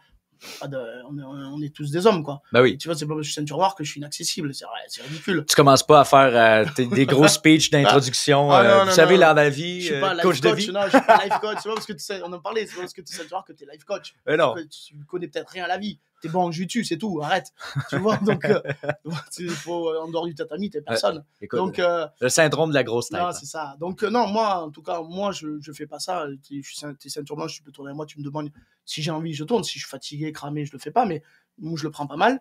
[0.61, 0.79] pas de-
[1.09, 2.43] on, est, on est tous des hommes, quoi.
[2.53, 2.79] Ben oui.
[2.79, 4.53] Tu vois, c'est pas parce que je suis ceinture noire que je suis inaccessible.
[4.55, 5.45] C'est ridicule.
[5.49, 8.51] Tu commences pas à faire euh, des gros speeches d'introduction.
[8.51, 9.21] Ah, euh, vous non, savez, non.
[9.21, 10.73] là, la vie, Je suis euh, pas coach coach, de vie.
[10.73, 11.59] non, je suis pas life coach.
[11.63, 13.17] C'est pas parce que tu sais, on en parlait, c'est pas parce que tu es
[13.17, 14.15] ceinture noire que t'es life coach.
[14.27, 14.55] Mais non.
[14.55, 15.99] que tu connais peut-être rien à la vie.
[16.21, 17.53] T'es bon en jiu c'est tout, arrête.
[17.89, 18.61] tu vois, donc, euh,
[19.51, 21.25] faut, euh, en dehors du tatami, t'es personne.
[21.41, 23.21] Écoute, donc, euh, le syndrome de la grosse tête.
[23.21, 23.33] non, hein.
[23.33, 23.77] c'est ça.
[23.79, 26.27] Donc, non, moi, en tout cas, moi, je, je fais pas ça.
[26.49, 28.51] T'es ceinture blanche, tu peux tourner avec moi, tu me demandes
[28.85, 29.65] si j'ai envie, je tourne.
[29.65, 31.23] Si je suis fatigué, cramé, je le fais pas, mais
[31.59, 32.41] moi, je le prends pas mal.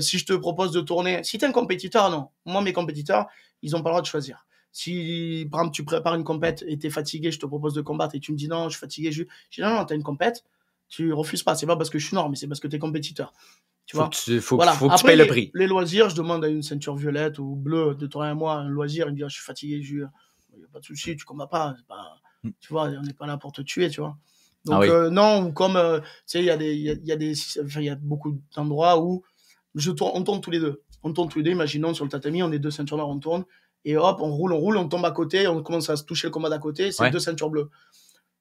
[0.00, 2.30] Si je te propose de tourner, si t'es un compétiteur, non.
[2.44, 3.26] Moi, mes compétiteurs,
[3.62, 4.46] ils ont pas le droit de choisir.
[4.72, 8.14] Si, par exemple, tu prépares une compète et t'es fatigué, je te propose de combattre
[8.14, 10.44] et tu me dis non, je suis fatigué, je dis non, non, t'as une compète,
[10.88, 11.54] tu refuses pas.
[11.54, 13.32] C'est pas parce que je suis noir, mais c'est parce que t'es compétiteur.
[13.86, 14.72] Tu faut vois que tu, faut, voilà.
[14.72, 15.50] faut que tu Après, payes le prix.
[15.54, 18.68] Les loisirs, je demande à une ceinture violette ou bleue de tourner à moi un
[18.68, 19.06] loisir.
[19.06, 19.94] Il me dit, ah, je suis fatigué, je...
[19.94, 21.76] il n'y a pas de souci, tu combats pas.
[22.42, 22.50] Mm.
[22.60, 24.16] Tu vois, on n'est pas là pour te tuer, tu vois.
[24.64, 24.88] Donc, Ah oui.
[24.88, 27.34] euh, non, comme, euh, tu sais, il y, a des- y, a, y, a des-
[27.80, 29.22] y a beaucoup d'endroits où
[29.76, 30.82] je tourne, on tourne tous les deux.
[31.04, 33.20] On tourne tous les deux, imaginons sur le tatami, on est deux ceintures noires, on
[33.20, 33.44] tourne.
[33.84, 36.26] Et hop, on roule, on roule, on tombe à côté, on commence à se toucher
[36.26, 37.10] le combat d'à côté, c'est Ouais.
[37.12, 37.70] deux ceintures bleues.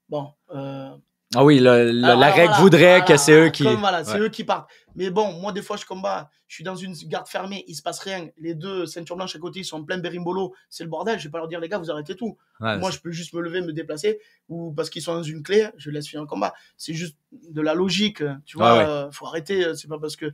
[0.09, 0.89] Bon, euh,
[1.35, 3.63] Ah oui, le- le- alors, la règle voilà, voudrait voilà, que c'est eux qui.
[3.63, 4.19] comme voilà, c'est Ouais.
[4.21, 4.69] eux qui partent.
[4.95, 6.29] Mais bon, moi, des fois, je combats.
[6.47, 8.27] Je suis dans une garde fermée, il se passe rien.
[8.37, 10.53] Les deux ceintures blanches à côté, ils sont en plein berimbolo.
[10.69, 11.19] C'est le bordel.
[11.19, 12.37] Je vais pas leur dire, les gars, vous arrêtez tout.
[12.61, 14.19] Ouais, moi, je peux juste me lever, me déplacer.
[14.47, 16.53] Ou parce qu'ils sont dans une clé, je laisse finir un combat.
[16.77, 17.17] C'est juste
[17.49, 18.23] de la logique.
[18.45, 18.85] Tu vois, ouais.
[18.85, 19.75] euh, faut arrêter.
[19.75, 20.31] C'est pas parce que.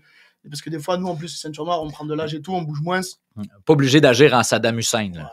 [0.49, 2.51] Parce que des fois, nous, en plus, ceintures noires, on prend de l'âge et tout,
[2.53, 3.01] on bouge moins.
[3.63, 5.11] Pas obligé d'agir en Saddam Hussein.
[5.13, 5.31] là.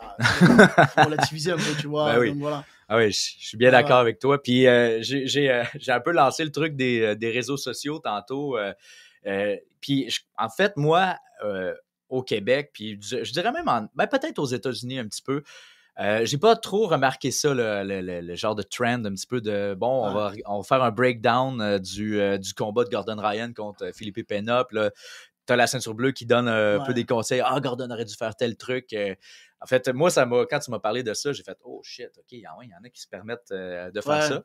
[0.95, 2.13] Faut relativiser un peu, tu vois.
[2.13, 2.29] Ben oui.
[2.33, 2.65] Donc, voilà.
[2.89, 3.73] Ah oui, je, je suis bien Ouais.
[3.83, 4.43] d'accord avec toi.
[4.43, 7.99] Puis euh, j'ai euh, j'ai un peu lancé le truc des, euh, des réseaux sociaux
[7.99, 8.57] tantôt.
[8.59, 8.73] euh,
[9.81, 11.17] puis je- en fait, moi,
[12.09, 15.43] au Québec, puis je, je dirais même en, ben, peut-être aux États-Unis un petit peu.
[16.01, 19.27] Euh, j'ai pas trop remarqué ça, le, le- le- le genre de trend, un petit
[19.27, 22.85] peu de bon, on, va, on va faire un breakdown euh, du, euh, du combat
[22.85, 24.69] de Gordon Ryan contre Philippe Penop.
[24.71, 27.43] Tu as la ceinture bleue qui donne un peu des conseils.
[27.45, 28.95] Ah, Gordon aurait dû faire tel truc.
[29.61, 32.11] En fait, moi, ça m'a, quand tu m'as parlé de ça, j'ai fait Oh shit,
[32.19, 34.29] OK, il y, en- il y en a qui se permettent euh, de faire Ouais.
[34.29, 34.45] ça.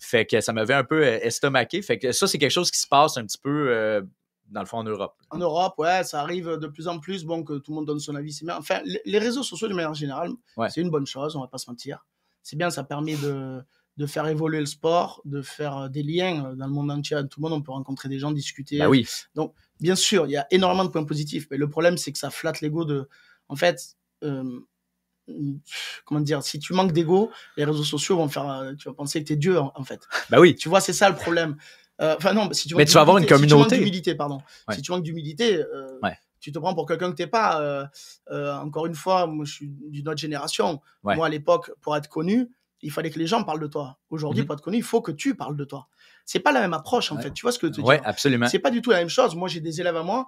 [0.00, 1.80] Fait que ça m'avait un peu euh, estomaqué.
[1.82, 4.02] Fait que ça, c'est quelque chose qui se passe un petit peu euh,
[4.48, 5.14] dans le fond en Europe.
[5.30, 7.24] En Europe, ouais, ça arrive de plus en plus.
[7.24, 8.56] Bon, que tout le monde donne son avis, c'est bien.
[8.56, 10.68] Enfin, les- réseaux sociaux, de manière générale, Ouais.
[10.70, 12.04] c'est une bonne chose, on va pas se mentir.
[12.42, 13.62] C'est bien, ça permet de,
[13.96, 17.16] de faire évoluer le sport, de faire des liens dans le monde entier.
[17.30, 18.78] Tout le monde, on peut rencontrer des gens, discuter.
[18.78, 19.06] Ben oui,
[19.78, 22.28] Bien sûr, il y a énormément de points positifs, mais le problème, c'est que ça
[22.30, 23.08] flatte l'ego de.
[23.48, 23.96] En fait,
[26.04, 28.48] comment dire, si tu manques d'ego, les réseaux sociaux vont faire.
[28.50, 30.00] euh, Tu vas penser que t'es Dieu, en, en fait.
[30.30, 30.54] ben oui.
[30.56, 31.56] Tu vois, c'est ça le problème.
[32.00, 33.76] Euh, Enfin, non, si tu Mais tu vas avoir une d'humilité- si tu manques communauté.
[33.78, 34.38] d'humilité, pardon.
[34.68, 34.74] Ouais.
[34.74, 36.16] Si tu manques d'humilité, euh, Ouais.
[36.40, 37.60] tu te prends pour quelqu'un que t'es pas.
[37.60, 37.86] euh,
[38.30, 40.80] euh, encore une fois, moi, je suis d'une autre génération.
[41.04, 41.14] Ouais.
[41.14, 42.48] Moi, à l'époque, pour être connu,
[42.82, 43.98] il fallait que les gens parlent de toi.
[44.08, 44.46] Aujourd'hui, Mhm.
[44.46, 45.88] pour être connu, il faut que tu parles de toi.
[46.24, 47.22] C'est pas la même approche, en Ouais.
[47.22, 47.32] fait.
[47.32, 48.08] Tu vois ce que je veux te Ouais, dire?
[48.08, 48.48] absolument.
[48.48, 49.34] C'est pas du tout la même chose.
[49.36, 50.26] Moi, j'ai des élèves à moi.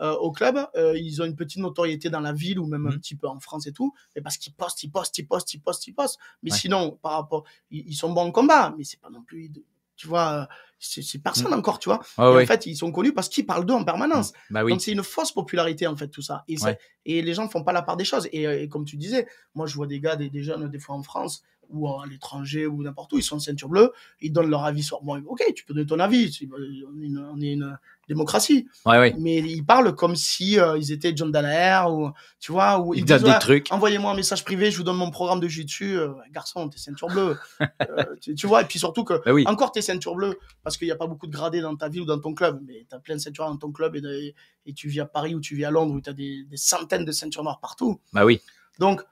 [0.00, 2.90] Euh, au club, euh, ils ont une petite notoriété dans la ville ou même un
[2.90, 2.98] Mhm.
[3.00, 5.60] petit peu en France et tout, mais parce qu'ils postent, ils postent, ils postent, ils
[5.60, 6.18] postent, ils postent.
[6.42, 9.50] Mais sinon, par rapport, ils, sont bons en combat, mais c'est pas non plus,
[9.96, 10.48] tu vois,
[10.80, 11.58] c'est c'est personne Mm.
[11.58, 12.00] encore, tu vois.
[12.18, 12.42] Ouais.
[12.42, 14.32] En fait, ils sont connus parce qu'ils parlent d'eux en permanence.
[14.50, 14.72] Ben oui.
[14.72, 16.42] Donc c'est une fausse popularité en fait tout ça.
[16.48, 16.78] Et, ça- Ouais.
[17.04, 18.28] et les gens ne font pas la part des choses.
[18.32, 20.78] Et, euh, et comme tu disais, moi je vois des gars, des, des jeunes des
[20.80, 24.50] fois en France ou à l'étranger ou n'importe où, ils sont ceinture bleue, ils donnent
[24.50, 25.00] leur avis sur.
[25.02, 28.68] Bon, ok, tu peux donner ton avis, c'est- on est une, on est une démocratie.
[28.84, 29.14] Ouais, ouais.
[29.18, 32.10] Mais ils parlent comme si euh, ils étaient John Dallaire ou
[32.40, 33.72] tu vois ou Ils disent, donnent des trucs.
[33.72, 35.96] Envoyez-moi un message privé, je vous donne mon programme de jiu-dessus.
[35.98, 37.36] Euh, garçon, t'es ceinture bleue.
[37.88, 39.44] Euh, tu, tu vois, et puis surtout que Ben oui.
[39.46, 42.02] encore t'es ceinture bleue parce qu'il n'y a pas beaucoup de gradés dans ta ville
[42.02, 44.32] ou dans ton club, mais t'as plein de ceintures dans ton club et, de-
[44.66, 47.04] et tu vis à Paris ou tu vis à Londres où t'as des, des centaines
[47.04, 48.00] de ceintures noires partout.
[48.12, 48.40] Ben oui.
[48.78, 49.02] Donc,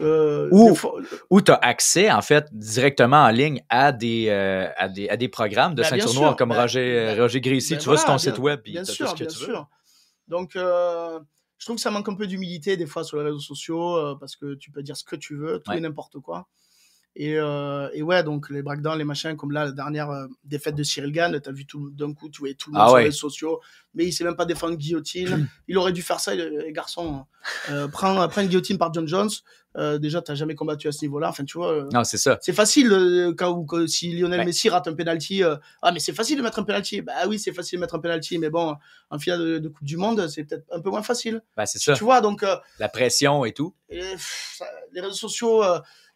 [0.00, 0.48] euh,
[1.30, 5.16] Ou- tu as accès, en fait, directement en ligne à des, euh, à des, à
[5.16, 7.74] des programmes de Ben, ceinture noire comme Ben, Roger, ben, Roger Gracie.
[7.74, 9.24] ben tu vas sur ton voilà, site web et bien t'as sûr, tout ce que
[9.28, 9.44] bien tu veux.
[9.52, 9.68] sûr.
[10.28, 11.18] Donc, euh,
[11.58, 14.14] je trouve que ça manque un peu d'humilité des fois sur les réseaux sociaux euh,
[14.20, 15.78] parce que tu peux dire ce que tu veux, tout Ouais.
[15.78, 16.46] et n'importe quoi.
[17.16, 20.76] Et, euh, et ouais, donc les breakdowns, les machins, comme là, la dernière euh, défaite
[20.76, 22.94] de Cyril Gann, t'as vu tout d'un coup, tu voyais tout le monde Ah sur
[22.94, 23.00] ouais.
[23.00, 23.60] les réseaux sociaux,
[23.94, 25.48] mais il sait même pas défendre guillotine.
[25.68, 27.24] il aurait dû faire ça, le- les garçons.
[27.70, 29.30] Euh, prends, prends une guillotine par John Jones.
[29.76, 31.28] Euh, déjà, t'as jamais combattu à ce niveau-là.
[31.28, 31.72] Enfin, tu vois.
[31.72, 32.38] euh, Non, c'est ça.
[32.40, 34.46] c'est facile euh, quand, ou que si Lionel Ouais.
[34.46, 35.42] Messi rate un penalty.
[35.82, 37.02] ah, mais c'est facile de mettre un penalty.
[37.02, 38.74] Bah oui, c'est facile de mettre un penalty, mais bon,
[39.10, 41.42] en finale de, de Coupe du Monde, c'est peut-être un peu moins facile.
[41.56, 41.92] Ben, c'est ça.
[41.94, 42.44] Tu vois, donc
[42.78, 43.74] La pression et tout.
[43.90, 45.62] et, pff, ça- les réseaux sociaux,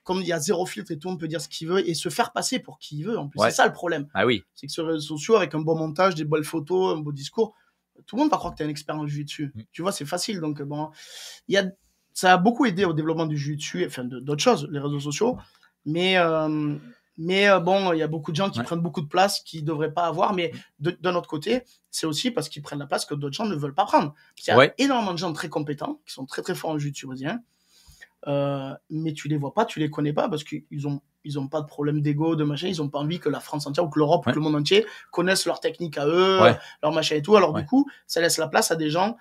[0.03, 1.95] comme il y a zéro filtre et tout, on peut dire ce qu'il veut et
[1.95, 3.19] se faire passer pour qui il veut.
[3.19, 3.51] En plus, Ouais.
[3.51, 4.09] c'est ça le problème.
[4.15, 4.43] Ah oui.
[4.55, 7.13] C'est que sur les réseaux sociaux, avec un bon montage, des belles photos, un beau
[7.13, 7.55] discours,
[8.07, 9.53] tout le monde va croire que tu es un expert en jiu-jitsu.
[9.55, 9.61] Mm.
[9.71, 10.41] Tu vois, c'est facile.
[10.41, 10.91] Donc, bon,
[11.47, 11.65] il y a,
[12.15, 15.39] ça a beaucoup aidé au développement du jiu-jitsu, enfin d'autres choses, les réseaux sociaux.
[15.85, 16.77] Mais, euh,
[17.19, 18.65] mais euh, bon, il y a beaucoup de gens qui Ouais.
[18.65, 20.33] prennent beaucoup de place qu'ils ne devraient pas avoir.
[20.35, 23.55] Mais d'un autre côté, c'est aussi parce qu'ils prennent la place que d'autres gens ne
[23.57, 24.15] veulent pas prendre.
[24.39, 24.75] Il y a Ouais.
[24.79, 27.41] énormément de gens très compétents, qui sont très très forts en jiu-jitsu brésilien.
[28.29, 31.47] Euh, mais tu les vois pas, tu les connais pas parce qu'ils ont ils ont
[31.47, 33.89] pas de problème d'ego, de machin, ils ont pas envie que la France entière ou
[33.89, 36.41] que l'Europe ou que le monde entier connaissent leur technique à eux,
[36.83, 37.37] leur machin et tout.
[37.37, 39.17] Alors du coup, ça laisse la place à des gens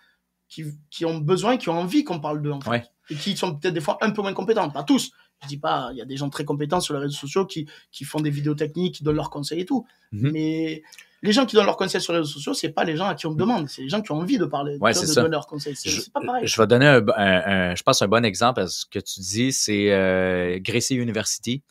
[0.52, 2.70] qui, qui ont besoin, qui ont envie qu'on parle d'eux en fait.
[2.70, 2.84] Ouais.
[3.10, 5.12] Et qui sont peut-être des fois un peu moins compétents, pas tous.
[5.42, 7.68] Je dis pas, il y a des gens très compétents sur les réseaux sociaux qui,
[7.92, 9.88] qui font des vidéos techniques, qui donnent leurs conseils et tout.
[10.12, 10.32] Mhm.
[10.32, 10.84] Mais
[11.24, 13.16] les gens qui donnent leurs conseils sur les réseaux sociaux, c'est pas les gens à
[13.16, 15.48] qui on demande, c'est les gens qui ont envie de parler, Ouais, de, donner leurs
[15.48, 15.76] conseils.
[15.76, 16.46] C'est pas pareil.
[16.46, 19.20] je vais donner, un, un- un- je pense, un bon exemple à ce que tu
[19.22, 19.52] dis.
[19.54, 21.64] C'est euh, Gracie University.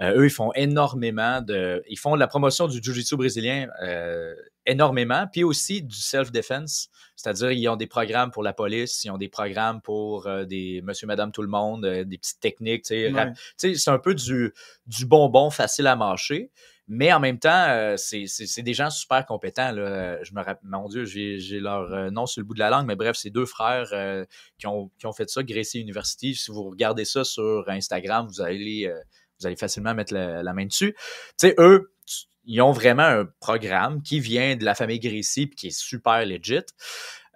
[0.00, 1.82] Euh, eux, ils font énormément de.
[1.88, 4.32] Ils font de la promotion du Jiu-Jitsu brésilien euh,
[4.68, 6.88] énormément, puis aussi du self-defense.
[7.16, 10.80] C'est-à-dire, ils ont des programmes pour la police, ils ont des programmes pour euh, des
[10.82, 12.84] monsieur, madame, tout le monde, euh, des petites techniques.
[12.84, 13.32] tu sais, Ouais.
[13.56, 14.52] C'est un peu du,
[14.86, 16.50] du bonbon facile à mâcher.
[16.90, 19.72] Mais en même temps, euh, c'est des gens super compétents.
[19.72, 20.22] Là.
[20.24, 22.96] Je me rappelle, mon Dieu, j'ai leur nom sur le bout de la langue, mais
[22.96, 24.24] bref, c'est deux frères euh,
[24.58, 26.34] qui, ont, qui ont fait ça, Gracie University.
[26.34, 28.98] Si vous regardez ça sur Instagram, vous allez, euh,
[29.38, 30.94] vous allez facilement mettre la, la main dessus.
[31.38, 31.92] Tu sais, eux,
[32.48, 36.24] ils ont vraiment un programme qui vient de la famille Gracie puis qui est super
[36.24, 36.64] legit.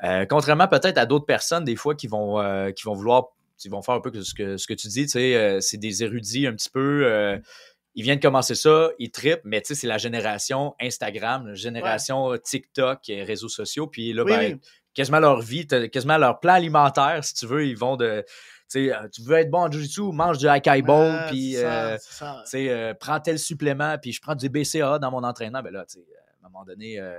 [0.03, 3.27] Euh, contrairement peut-être à d'autres personnes, des fois, qui vont, euh, qui vont vouloir,
[3.59, 5.77] qui vont faire un peu ce que, ce que tu dis, tu sais, euh, c'est
[5.77, 7.41] des érudits un petit peu.
[7.95, 11.55] ils viennent de commencer ça, ils trippent, mais tu sais, c'est la génération Instagram, la
[11.55, 13.87] génération TikTok, et réseaux sociaux.
[13.87, 14.59] Puis là, Oui, ben,
[14.95, 18.25] quasiment leur vie, quasiment leur plan alimentaire, si tu veux, ils vont de.
[18.73, 21.97] Tu euh, tu veux être bon en jiu-jitsu, mange du bowl, Ouais, puis euh,
[22.51, 25.62] tu euh, prends tel supplément, puis je prends du BCA dans mon entraînement.
[25.62, 26.07] Ben là, tu sais,
[26.43, 27.18] à un moment donné, euh,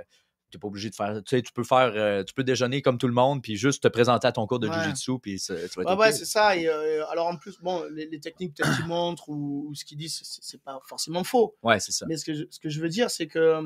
[0.50, 1.20] tu n'es pas obligé de faire.
[1.24, 1.92] Tu tu peux faire.
[1.94, 4.58] euh, tu peux déjeuner comme tout le monde, puis juste te présenter à ton cours
[4.58, 4.74] de Ouais.
[4.74, 5.98] jiu-jitsu, puis tu vas être Ouais, OK.
[6.00, 6.56] ouais, c'est ça.
[6.56, 9.84] Et euh, alors en plus, bon, les, les techniques peut-être qu'ils montrent ou, ou ce
[9.84, 11.56] qu'ils disent, c'est- pas forcément faux.
[11.62, 12.06] Ouais, c'est ça.
[12.06, 13.60] Mais ce que, je, ce que je veux dire, c'est que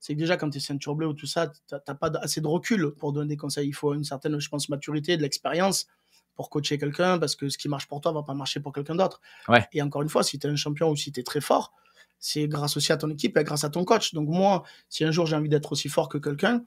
[0.00, 2.40] c'est que déjà quand tu es ceinture bleue ou tout ça, t'as t'as pas assez
[2.40, 3.68] de recul pour donner des conseils.
[3.68, 5.86] Il faut une certaine, je pense, maturité, de l'expérience
[6.34, 8.94] pour coacher quelqu'un parce que ce qui marche pour toi va pas marcher pour quelqu'un
[8.94, 9.20] d'autre.
[9.48, 9.66] Ouais.
[9.72, 11.72] Et encore une fois, si tu es un champion ou si tu es très fort,
[12.18, 14.14] c'est grâce aussi à ton équipe et grâce à ton coach.
[14.14, 16.64] Donc moi, si un jour j'ai envie d'être aussi fort que quelqu'un,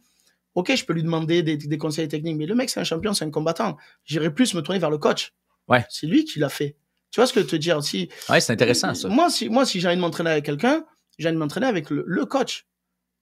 [0.53, 3.13] ok, je peux lui demander des, des conseils techniques, mais le mec c'est un champion,
[3.13, 3.78] c'est un combattant.
[4.05, 5.34] J'irai plus me tourner vers le coach.
[5.68, 5.86] Ouais.
[5.89, 6.76] C'est lui qui l'a fait.
[7.11, 7.82] Tu vois ce que je veux te dire?
[7.82, 9.07] Si Ouais, c'est intéressant, ça.
[9.07, 10.84] moi, si, moi, si j'ai envie de m'entraîner avec quelqu'un,
[11.18, 12.68] j'ai envie de m'entraîner avec le, le coach.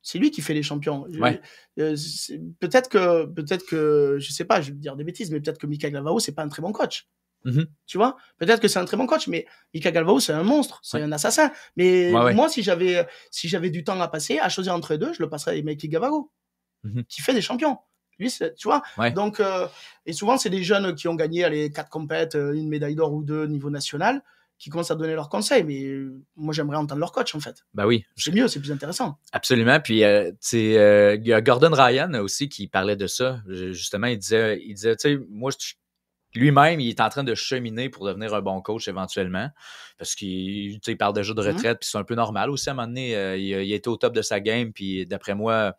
[0.06, 1.08] C'est lui qui fait les champions.
[1.20, 1.42] Ouais.
[1.80, 1.96] euh,
[2.60, 5.66] peut-être que, peut-être que, je sais pas, je vais dire des bêtises, mais peut-être que
[5.66, 7.08] Mika Galvao, c'est pas un très bon coach.
[7.46, 7.66] Mhm.
[7.88, 8.16] Tu vois?
[8.38, 11.04] Peut-être que c'est un très bon coach, mais Mika Galvao, c'est un monstre, c'est Ouais.
[11.04, 11.52] un assassin.
[11.78, 14.98] Mais Ouais, moi, si j'avais, si j'avais du temps à passer, à choisir entre les
[15.00, 16.32] deux, je le passerais avec Mika Galvao,
[16.84, 17.04] Mhm.
[17.06, 17.78] qui fait des champions.
[18.20, 18.84] Lui, tu vois?
[19.16, 19.68] Donc, euh,
[20.06, 23.12] et souvent, c'est des jeunes qui ont gagné les quatre compètes, euh, une médaille d'or
[23.14, 24.22] ou deux au niveau national,
[24.64, 25.66] qui commencent à donner leurs conseils.
[25.66, 27.66] Mais euh, moi, j'aimerais entendre leur coach, en fait.
[27.74, 29.18] Ben oui, C'est mieux, c'est plus intéressant.
[29.34, 29.82] Absolument.
[29.82, 33.42] Puis, euh, tu euh, il y a Gordon Ryan aussi qui parlait de ça.
[33.46, 35.52] Justement, il disait, il disait tu sais, moi,
[36.34, 39.50] lui-même, il est en train de cheminer pour devenir un bon coach éventuellement.
[39.98, 41.48] Parce qu'il il parle déjà de Mhm.
[41.50, 42.70] retraite, puis c'est un peu normal aussi.
[42.70, 45.36] À un moment donné, euh, il, il été au top de sa game, puis d'après
[45.36, 45.76] moi,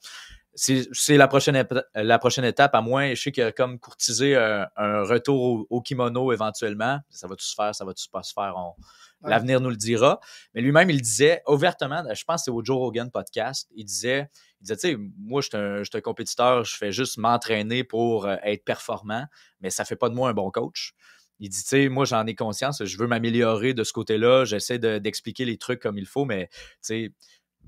[0.55, 4.68] c'est la prochaine, la prochaine étape, à moins, je sais qu'il a comme courtisé un,
[4.76, 7.00] un retour au, au kimono éventuellement.
[7.11, 8.55] Ça va-tu se faire, ça va-tu pas se faire?
[8.57, 9.30] Ouais.
[9.30, 10.20] L'avenir nous le dira.
[10.55, 14.28] Mais lui-même, il disait ouvertement, je pense que c'est au Joe Rogan podcast, il disait,
[14.61, 18.26] il disait, tu sais, moi, je suis un, un compétiteur, je fais juste m'entraîner pour
[18.26, 19.26] euh, être performant,
[19.61, 20.92] mais ça fait pas de moi un bon coach.
[21.40, 24.78] Il dit, tu sais, moi, j'en ai conscience, je veux m'améliorer de ce côté-là, j'essaie
[24.78, 27.12] de- d'expliquer les trucs comme il faut, mais, tu sais,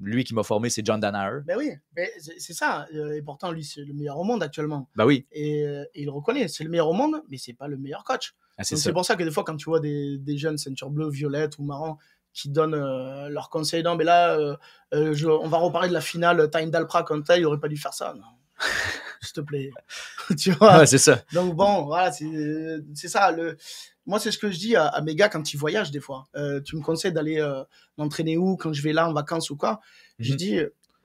[0.00, 1.40] lui qui m'a formé, c'est John Danaher.
[1.46, 1.70] Ben oui,
[2.38, 2.86] c'est ça.
[2.94, 4.88] euh, Et pourtant, lui, c'est le meilleur au monde actuellement.
[4.96, 7.68] Ben oui, Et, euh, et il reconnaît, c'est le meilleur au monde, mais c'est pas
[7.68, 8.34] le meilleur coach.
[8.58, 11.10] Ah, c'est pour ça que des fois, quand tu vois des, des jeunes ceinture bleue,
[11.10, 11.96] violette ou marron
[12.32, 14.56] qui donnent euh, leurs conseils, non, mais là, euh,
[14.94, 17.76] euh, je- on va reparler de la finale Time Dalpra contre il aurait pas dû
[17.78, 18.12] faire ça.
[18.14, 18.22] Non.
[19.22, 19.70] S'il te plaît.
[20.38, 21.22] tu vois Ouais, c'est ça.
[21.32, 22.26] Donc bon, voilà, c'est
[22.94, 23.30] c'est ça.
[23.32, 23.56] Le...
[24.06, 26.26] Moi, c'est ce que je dis à, à mes gars quand ils voyagent des fois.
[26.36, 27.62] Euh, tu me conseilles d'aller euh,
[27.98, 29.80] m'entraîner où quand je vais là en vacances ou quoi
[30.18, 30.36] Je Mhm.
[30.36, 30.58] dis,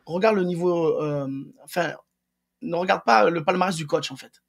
[0.06, 1.02] regarde le niveau.
[1.02, 1.28] euh,
[1.64, 1.94] enfin,
[2.62, 4.44] ne regarde pas le palmarès du coach en fait.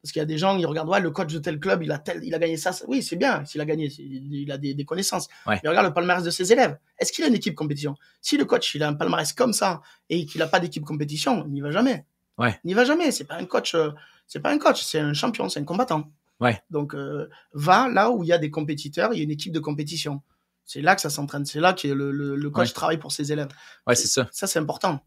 [0.00, 1.92] Parce qu'il y a des gens, ils regardent, ouais, le coach de tel club, il
[1.92, 2.72] a, tel, il a gagné ça.
[2.72, 2.84] ça.
[2.88, 5.28] Oui, c'est bien s'il a gagné, il a des, des connaissances.
[5.46, 5.60] Ouais.
[5.62, 6.76] Mais regarde le palmarès de ses élèves.
[6.98, 7.94] Est-ce qu'il a une équipe compétition?
[8.20, 11.44] Si le coach, il a un palmarès comme ça et qu'il n'a pas d'équipe compétition,
[11.46, 12.04] il n'y va jamais.
[12.38, 12.58] Ouais.
[12.64, 13.12] Il n'y va jamais.
[13.12, 13.90] C'est pas un coach, euh,
[14.26, 16.10] c'est pas un coach, c'est un champion, c'est un combattant.
[16.42, 16.60] Ouais.
[16.70, 19.52] Donc, euh, va là où il y a des compétiteurs, il y a une équipe
[19.52, 20.20] de compétition.
[20.64, 21.44] C'est là que ça s'entraîne.
[21.44, 22.72] C'est là que le, le, le coach Ouais.
[22.74, 23.48] travaille pour ses élèves.
[23.86, 24.28] Ouais, c'est ça.
[24.32, 25.00] Ça, c'est important.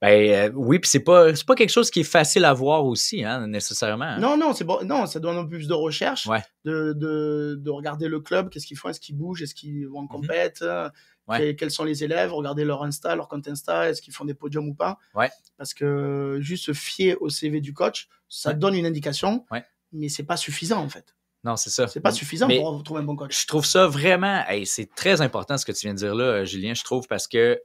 [0.00, 2.84] Ben euh, oui, puis c'est pas, c'est pas quelque chose qui est facile à voir
[2.86, 4.04] aussi, hein, nécessairement.
[4.04, 4.18] hein.
[4.20, 4.78] Non, non, c'est bon.
[4.84, 6.42] Non, ça demande un peu plus de recherche, Ouais.
[6.64, 10.00] de, de, de regarder le club, qu'est-ce qu'ils font, est-ce qu'ils bougent, est-ce qu'ils vont
[10.00, 10.90] en compète, Mhm.
[11.26, 11.38] Ouais.
[11.38, 14.34] quels, quels sont les élèves, regarder leur Insta, leur compte Insta, est-ce qu'ils font des
[14.34, 14.98] podiums ou pas.
[15.16, 15.30] Ouais.
[15.56, 19.64] Parce que juste se fier au CV du coach, ça donne une indication, Ouais.
[19.92, 21.14] Mais c'est pas suffisant en fait.
[21.44, 21.86] Non, c'est ça.
[21.86, 23.42] C'est pas suffisant Mais- pour trouver un bon coach.
[23.42, 26.24] je trouve ça vraiment, hey, c'est très important ce que tu viens de dire là,
[26.24, 27.60] euh, Julien, je trouve, parce que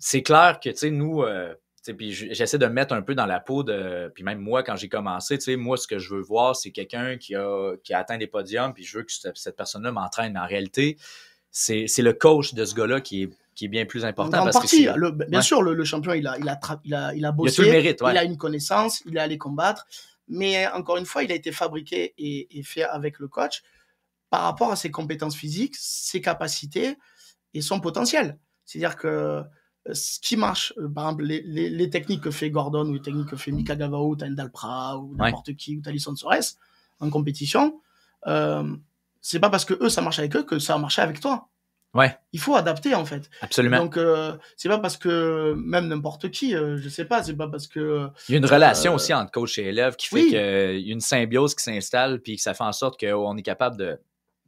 [0.00, 1.54] c'est clair que, tu sais, nous, euh,
[1.96, 4.74] puis j'essaie de me mettre un peu dans la peau de, puis même moi, quand
[4.74, 7.94] j'ai commencé, tu sais, moi, ce que je veux voir, c'est quelqu'un qui a, qui
[7.94, 10.32] a atteint des podiums, puis je veux que cette, cette personne-là m'entraîne.
[10.32, 10.96] Mais en réalité,
[11.50, 14.38] c'est le coach de ce gars-là qui est, qui est bien plus important.
[14.40, 15.42] en parce partie, le- bien Ouais.
[15.44, 17.54] sûr, le, le champion, il a, il a, il a, il a il a bossé,
[17.56, 18.12] tout le mérite, ouais.
[18.12, 19.86] il a une connaissance, il est allé combattre.
[20.28, 23.62] Mais encore une fois, il a été fabriqué et, et fait avec le coach
[24.30, 26.96] par rapport à ses compétences physiques, ses capacités
[27.52, 28.38] et son potentiel.
[28.64, 29.42] C'est-à-dire que euh,
[29.92, 33.02] ce qui marche, euh, par exemple, les, les- les techniques que fait Gordon ou les
[33.02, 36.42] techniques que fait Mika Gavao, ou Tain Dalpra ou n'importe qui, ou Talisson Soares
[37.00, 37.80] en compétition,
[38.26, 38.74] euh,
[39.20, 41.48] c'est pas parce que eux, ça marche avec eux que ça a marché avec toi.
[41.94, 43.30] Ouais, Il faut adapter, en fait.
[43.40, 43.78] absolument.
[43.78, 47.46] Donc, euh, c'est pas parce que même n'importe qui, euh, je sais pas, c'est pas
[47.48, 48.08] parce que.
[48.28, 50.22] il y a une relation euh, aussi entre coach et élève qui fait oui.
[50.30, 53.42] qu'il y a une symbiose qui s'installe, puis que ça fait en sorte qu'on est
[53.42, 54.00] capable de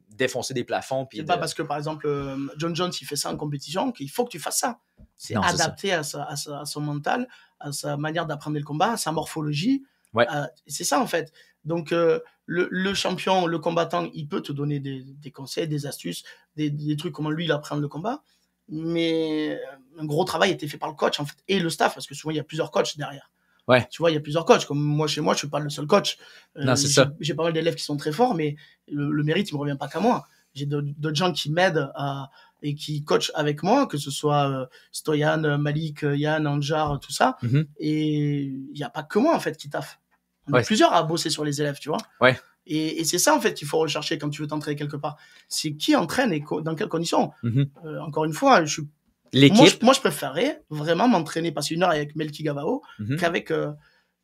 [0.09, 1.05] défoncer des plafonds.
[1.05, 1.27] Puis C'est de...
[1.27, 4.25] pas parce que, par exemple, euh, John Jones, il fait ça en compétition qu'il faut
[4.25, 4.79] que tu fasses ça.
[5.15, 7.27] C'est adapté à, sa, à, sa- à son mental,
[7.61, 9.83] à sa manière d'apprendre le combat, à sa morphologie.
[10.13, 10.27] Ouais.
[10.33, 11.31] Euh, c'est ça, en fait.
[11.65, 15.85] Donc, euh, le, le champion, le combattant, il peut te donner des, des conseils, des
[15.85, 16.23] astuces,
[16.55, 18.21] des, des trucs, comment lui, il apprend le combat.
[18.69, 19.59] Mais
[19.99, 22.07] un gros travail a été fait par le coach, en fait, et le staff, parce
[22.07, 23.31] que souvent, il y a plusieurs coachs derrière.
[23.67, 23.85] Ouais.
[23.91, 24.65] Tu vois, il y a plusieurs coachs.
[24.65, 26.17] Comme moi, chez moi, je suis pas le seul coach.
[26.57, 27.11] Euh, Non, c'est j'ai- ça.
[27.19, 28.55] J'ai pas mal d'élèves qui sont très forts, mais
[28.87, 30.25] le, le mérite, il me revient pas qu'à moi.
[30.53, 32.29] J'ai d'autres gens qui m'aident à-
[32.63, 36.99] et qui coachent avec moi, que ce soit euh, Stoyan, euh, Malik, euh, Yann, Anjar,
[36.99, 37.37] tout ça.
[37.43, 37.67] Mhm.
[37.79, 39.99] Et il n'y a pas que moi, en fait, qui taffe.
[40.47, 40.61] On Ouais.
[40.61, 41.97] est plusieurs à bosser sur les élèves, tu vois.
[42.21, 42.39] Ouais.
[42.65, 45.17] Et, et c'est ça, en fait, qu'il faut rechercher quand tu veux t'entraîner quelque part.
[45.47, 47.31] C'est qui entraîne et dans quelles conditions.
[47.43, 47.69] Mhm.
[47.85, 48.87] Euh, encore une fois, je suis
[49.33, 49.57] L'équipe.
[49.57, 53.17] moi, je, moi, je préférerais vraiment m'entraîner, passer une heure avec Melki Gavao Mhm.
[53.17, 53.71] qu'avec euh,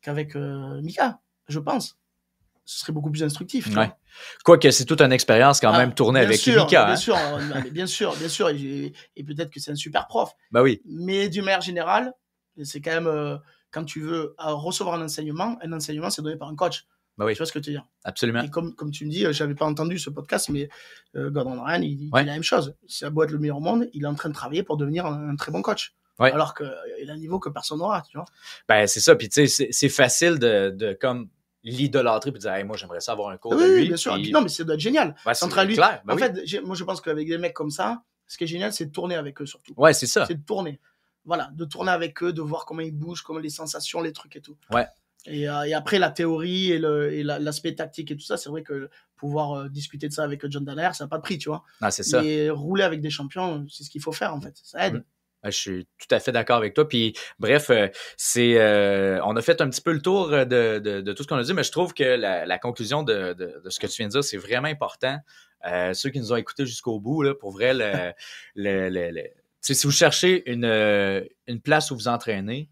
[0.02, 1.96] qu'avec euh, Mika, je pense.
[2.66, 3.74] Ce serait beaucoup plus instructif.
[3.76, 3.90] Ouais.
[4.42, 6.84] Quoique c'est toute une expérience quand Ah, même tournée avec sûr, Mika.
[6.86, 6.96] Bien hein.
[6.96, 8.48] sûr, non, mais bien sûr, bien sûr.
[8.48, 8.92] Et,
[9.26, 10.30] peut-être que c'est un super prof.
[10.50, 12.12] Ben oui, Mais d'une manière générale,
[12.62, 13.36] c'est quand même, euh,
[13.74, 16.86] quand tu veux euh, recevoir un enseignement, un enseignement, c'est donné par un coach.
[17.18, 17.84] ben oui, Tu vois ce que je veux dire?
[18.04, 18.42] Absolument.
[18.42, 20.68] Et comme, comme tu me dis, euh, j'avais pas entendu ce podcast, mais
[21.16, 22.24] euh, Gordon Ryan, il, dit Ouais.
[22.24, 22.74] la même chose.
[23.02, 25.04] À beau être le meilleur au monde, il est en train de travailler pour devenir
[25.06, 25.94] un, un très bon coach.
[26.20, 26.30] Ouais.
[26.30, 28.24] Alors qu'il a un niveau que personne n'aura, tu vois.
[28.68, 29.16] Ben c'est ça.
[29.16, 31.28] Puis tu sais, c'est- facile de, de comme
[31.64, 33.88] l'idolâtrer puis de dire Hey, moi j'aimerais ça avoir un cours oui, de oui, lui.
[33.88, 34.14] bien sûr.
[34.14, 35.16] Puis- non, mais ça doit être génial.
[35.26, 36.02] Ouais, c'est lui- clair.
[36.04, 36.22] Ben en oui.
[36.22, 38.92] fait, moi, je pense qu'avec des mecs comme ça, ce qui est génial, c'est de
[38.92, 39.72] tourner avec eux surtout.
[39.76, 40.24] ouais, c'est ça.
[40.26, 40.80] C'est de tourner.
[41.24, 44.36] Voilà, de tourner avec eux, de voir comment ils bougent, comment les sensations, les trucs
[44.36, 44.56] et tout.
[44.70, 44.86] Ouais.
[45.26, 48.50] Et, euh, et après, la théorie et et la- l'aspect tactique et tout ça, c'est
[48.50, 51.38] vrai que pouvoir euh, discuter de ça avec John Danaher, ça n'a pas de prix,
[51.38, 51.64] tu vois.
[51.90, 52.20] C'est ça.
[52.22, 54.54] Mais rouler avec des champions, c'est ce qu'il faut faire, en fait.
[54.62, 55.02] Ça aide.
[55.44, 56.88] Je suis tout à fait d'accord avec toi.
[56.88, 60.44] Puis, bref, euh, c'est, euh, on a fait un petit peu le tour de,
[60.78, 63.34] de, de tout ce qu'on a dit, mais je trouve que la, la conclusion de,
[63.34, 65.18] de, de, ce que tu viens de dire, c'est vraiment important.
[65.66, 68.12] Euh, ceux qui nous ont écoutés jusqu'au bout, là, pour vrai, le,
[68.54, 69.22] le, le,
[69.72, 70.64] si vous cherchez une,
[71.46, 72.68] une place où vous entraînez,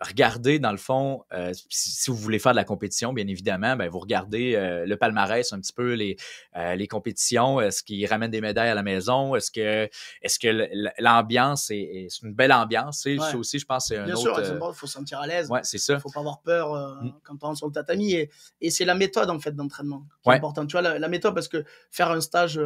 [0.00, 3.88] regardez dans le fond, euh, si, vous voulez faire de la compétition, bien évidemment, ben,
[3.88, 6.16] vous regardez euh, le palmarès un petit peu, les,
[6.56, 9.88] euh, les compétitions, est-ce qu'ils ramènent des médailles à la maison, est-ce que
[10.22, 13.18] est-ce que l'ambiance est, est, une belle ambiance, ouais.
[13.18, 14.44] ça aussi, je pense, c'est un Bien autre...
[14.44, 15.48] sûr, il faut se sentir à l'aise.
[15.50, 15.94] Ouais, c'est ça.
[15.94, 17.12] Il faut pas avoir peur mm.
[17.22, 20.28] quand on rentre sur le tatami et, et c'est la méthode en fait d'entraînement qui
[20.28, 20.34] ouais.
[20.34, 20.68] est importante.
[20.68, 22.60] Tu vois, la, la, méthode parce que faire un stage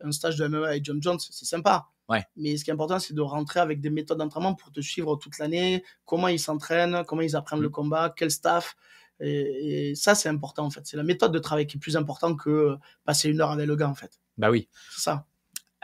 [0.00, 1.86] un stage de MMA avec John Jones, c'est sympa.
[2.08, 2.24] Ouais.
[2.36, 5.16] Mais ce qui est important, c'est de rentrer avec des méthodes d'entraînement pour te suivre
[5.16, 7.62] toute l'année, comment ils s'entraînent, comment ils apprennent mmh.
[7.62, 8.76] le combat, quel staff.
[9.18, 10.82] Et, et ça, c'est important en fait.
[10.84, 13.76] C'est la méthode de travail qui est plus importante que passer une heure avec le
[13.76, 14.20] gars en fait.
[14.36, 14.68] Bah oui.
[14.94, 15.26] C'est ça.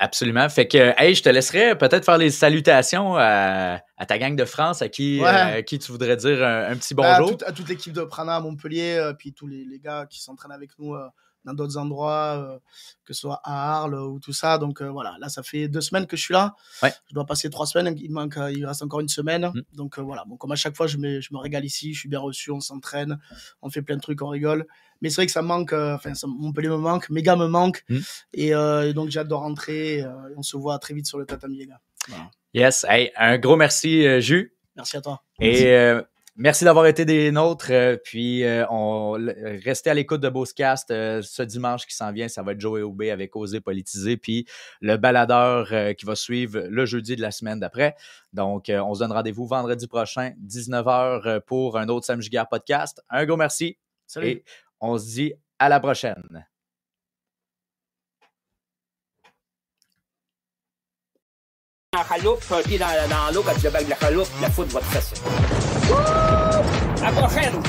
[0.02, 0.48] Absolument.
[0.48, 4.44] Fait que, hey, je te laisserai peut-être faire les salutations à, à, ta gang de
[4.44, 5.28] France, à qui, ouais.
[5.28, 7.28] euh, à qui tu voudrais dire un, un petit bonjour.
[7.28, 10.06] À, tout, à toute l'équipe de Prana à Montpellier, euh, puis tous les, les gars
[10.10, 11.06] qui s'entraînent avec nous euh,
[11.45, 12.59] dans d'autres endroits, euh,
[13.05, 14.59] que ce soit à Arles ou tout ça.
[14.59, 16.55] Donc euh, voilà, là, ça fait deux semaines que je suis là.
[16.82, 16.93] Ouais.
[17.09, 17.95] Je dois passer trois semaines.
[17.99, 19.51] Il manque, euh, il reste encore une semaine.
[19.55, 19.62] Mm.
[19.74, 21.95] Donc voilà, bon, comme à chaque fois, je me, je me régale ici.
[21.95, 23.18] Je suis bien reçu, on s'entraîne,
[23.61, 24.66] on fait plein de trucs, on rigole.
[25.01, 27.84] Mais c'est vrai que ça manque, enfin, Montpellier me manque, Méga me manque.
[27.88, 27.99] Mm.
[28.34, 30.05] Et, et, donc j'ai hâte de rentrer.
[30.36, 31.80] on se voit très vite sur le tatami, les gars.
[32.09, 32.30] Voilà.
[32.55, 34.55] Yes, hey, un gros merci, Jus.
[34.76, 35.22] Merci à toi.
[35.40, 35.72] Et
[36.37, 37.66] Merci d'avoir été des nôtres.
[37.70, 39.12] Euh, puis, euh, on
[39.64, 42.26] restez à l'écoute de Beaucast euh, ce dimanche qui s'en vient.
[42.28, 44.16] Ça va être Joey Aubé avec Oser Politiser.
[44.16, 44.47] Puis,
[44.80, 47.97] le baladeur euh, qui va suivre le jeudi de la semaine d'après.
[48.33, 53.03] Donc, euh, on se donne rendez-vous vendredi prochain, 19h, pour un autre Sam Giguère podcast.
[53.11, 53.76] Un gros merci.
[54.07, 54.28] Salut.
[54.28, 54.45] Et
[54.80, 56.47] on se dit à la prochaine.
[61.95, 64.72] en chaloupe, un pied dans, dans l'eau quand tu débarques de la chaloupe, la foudre
[64.72, 65.16] va te fesser.
[65.91, 67.61] À la prochaine!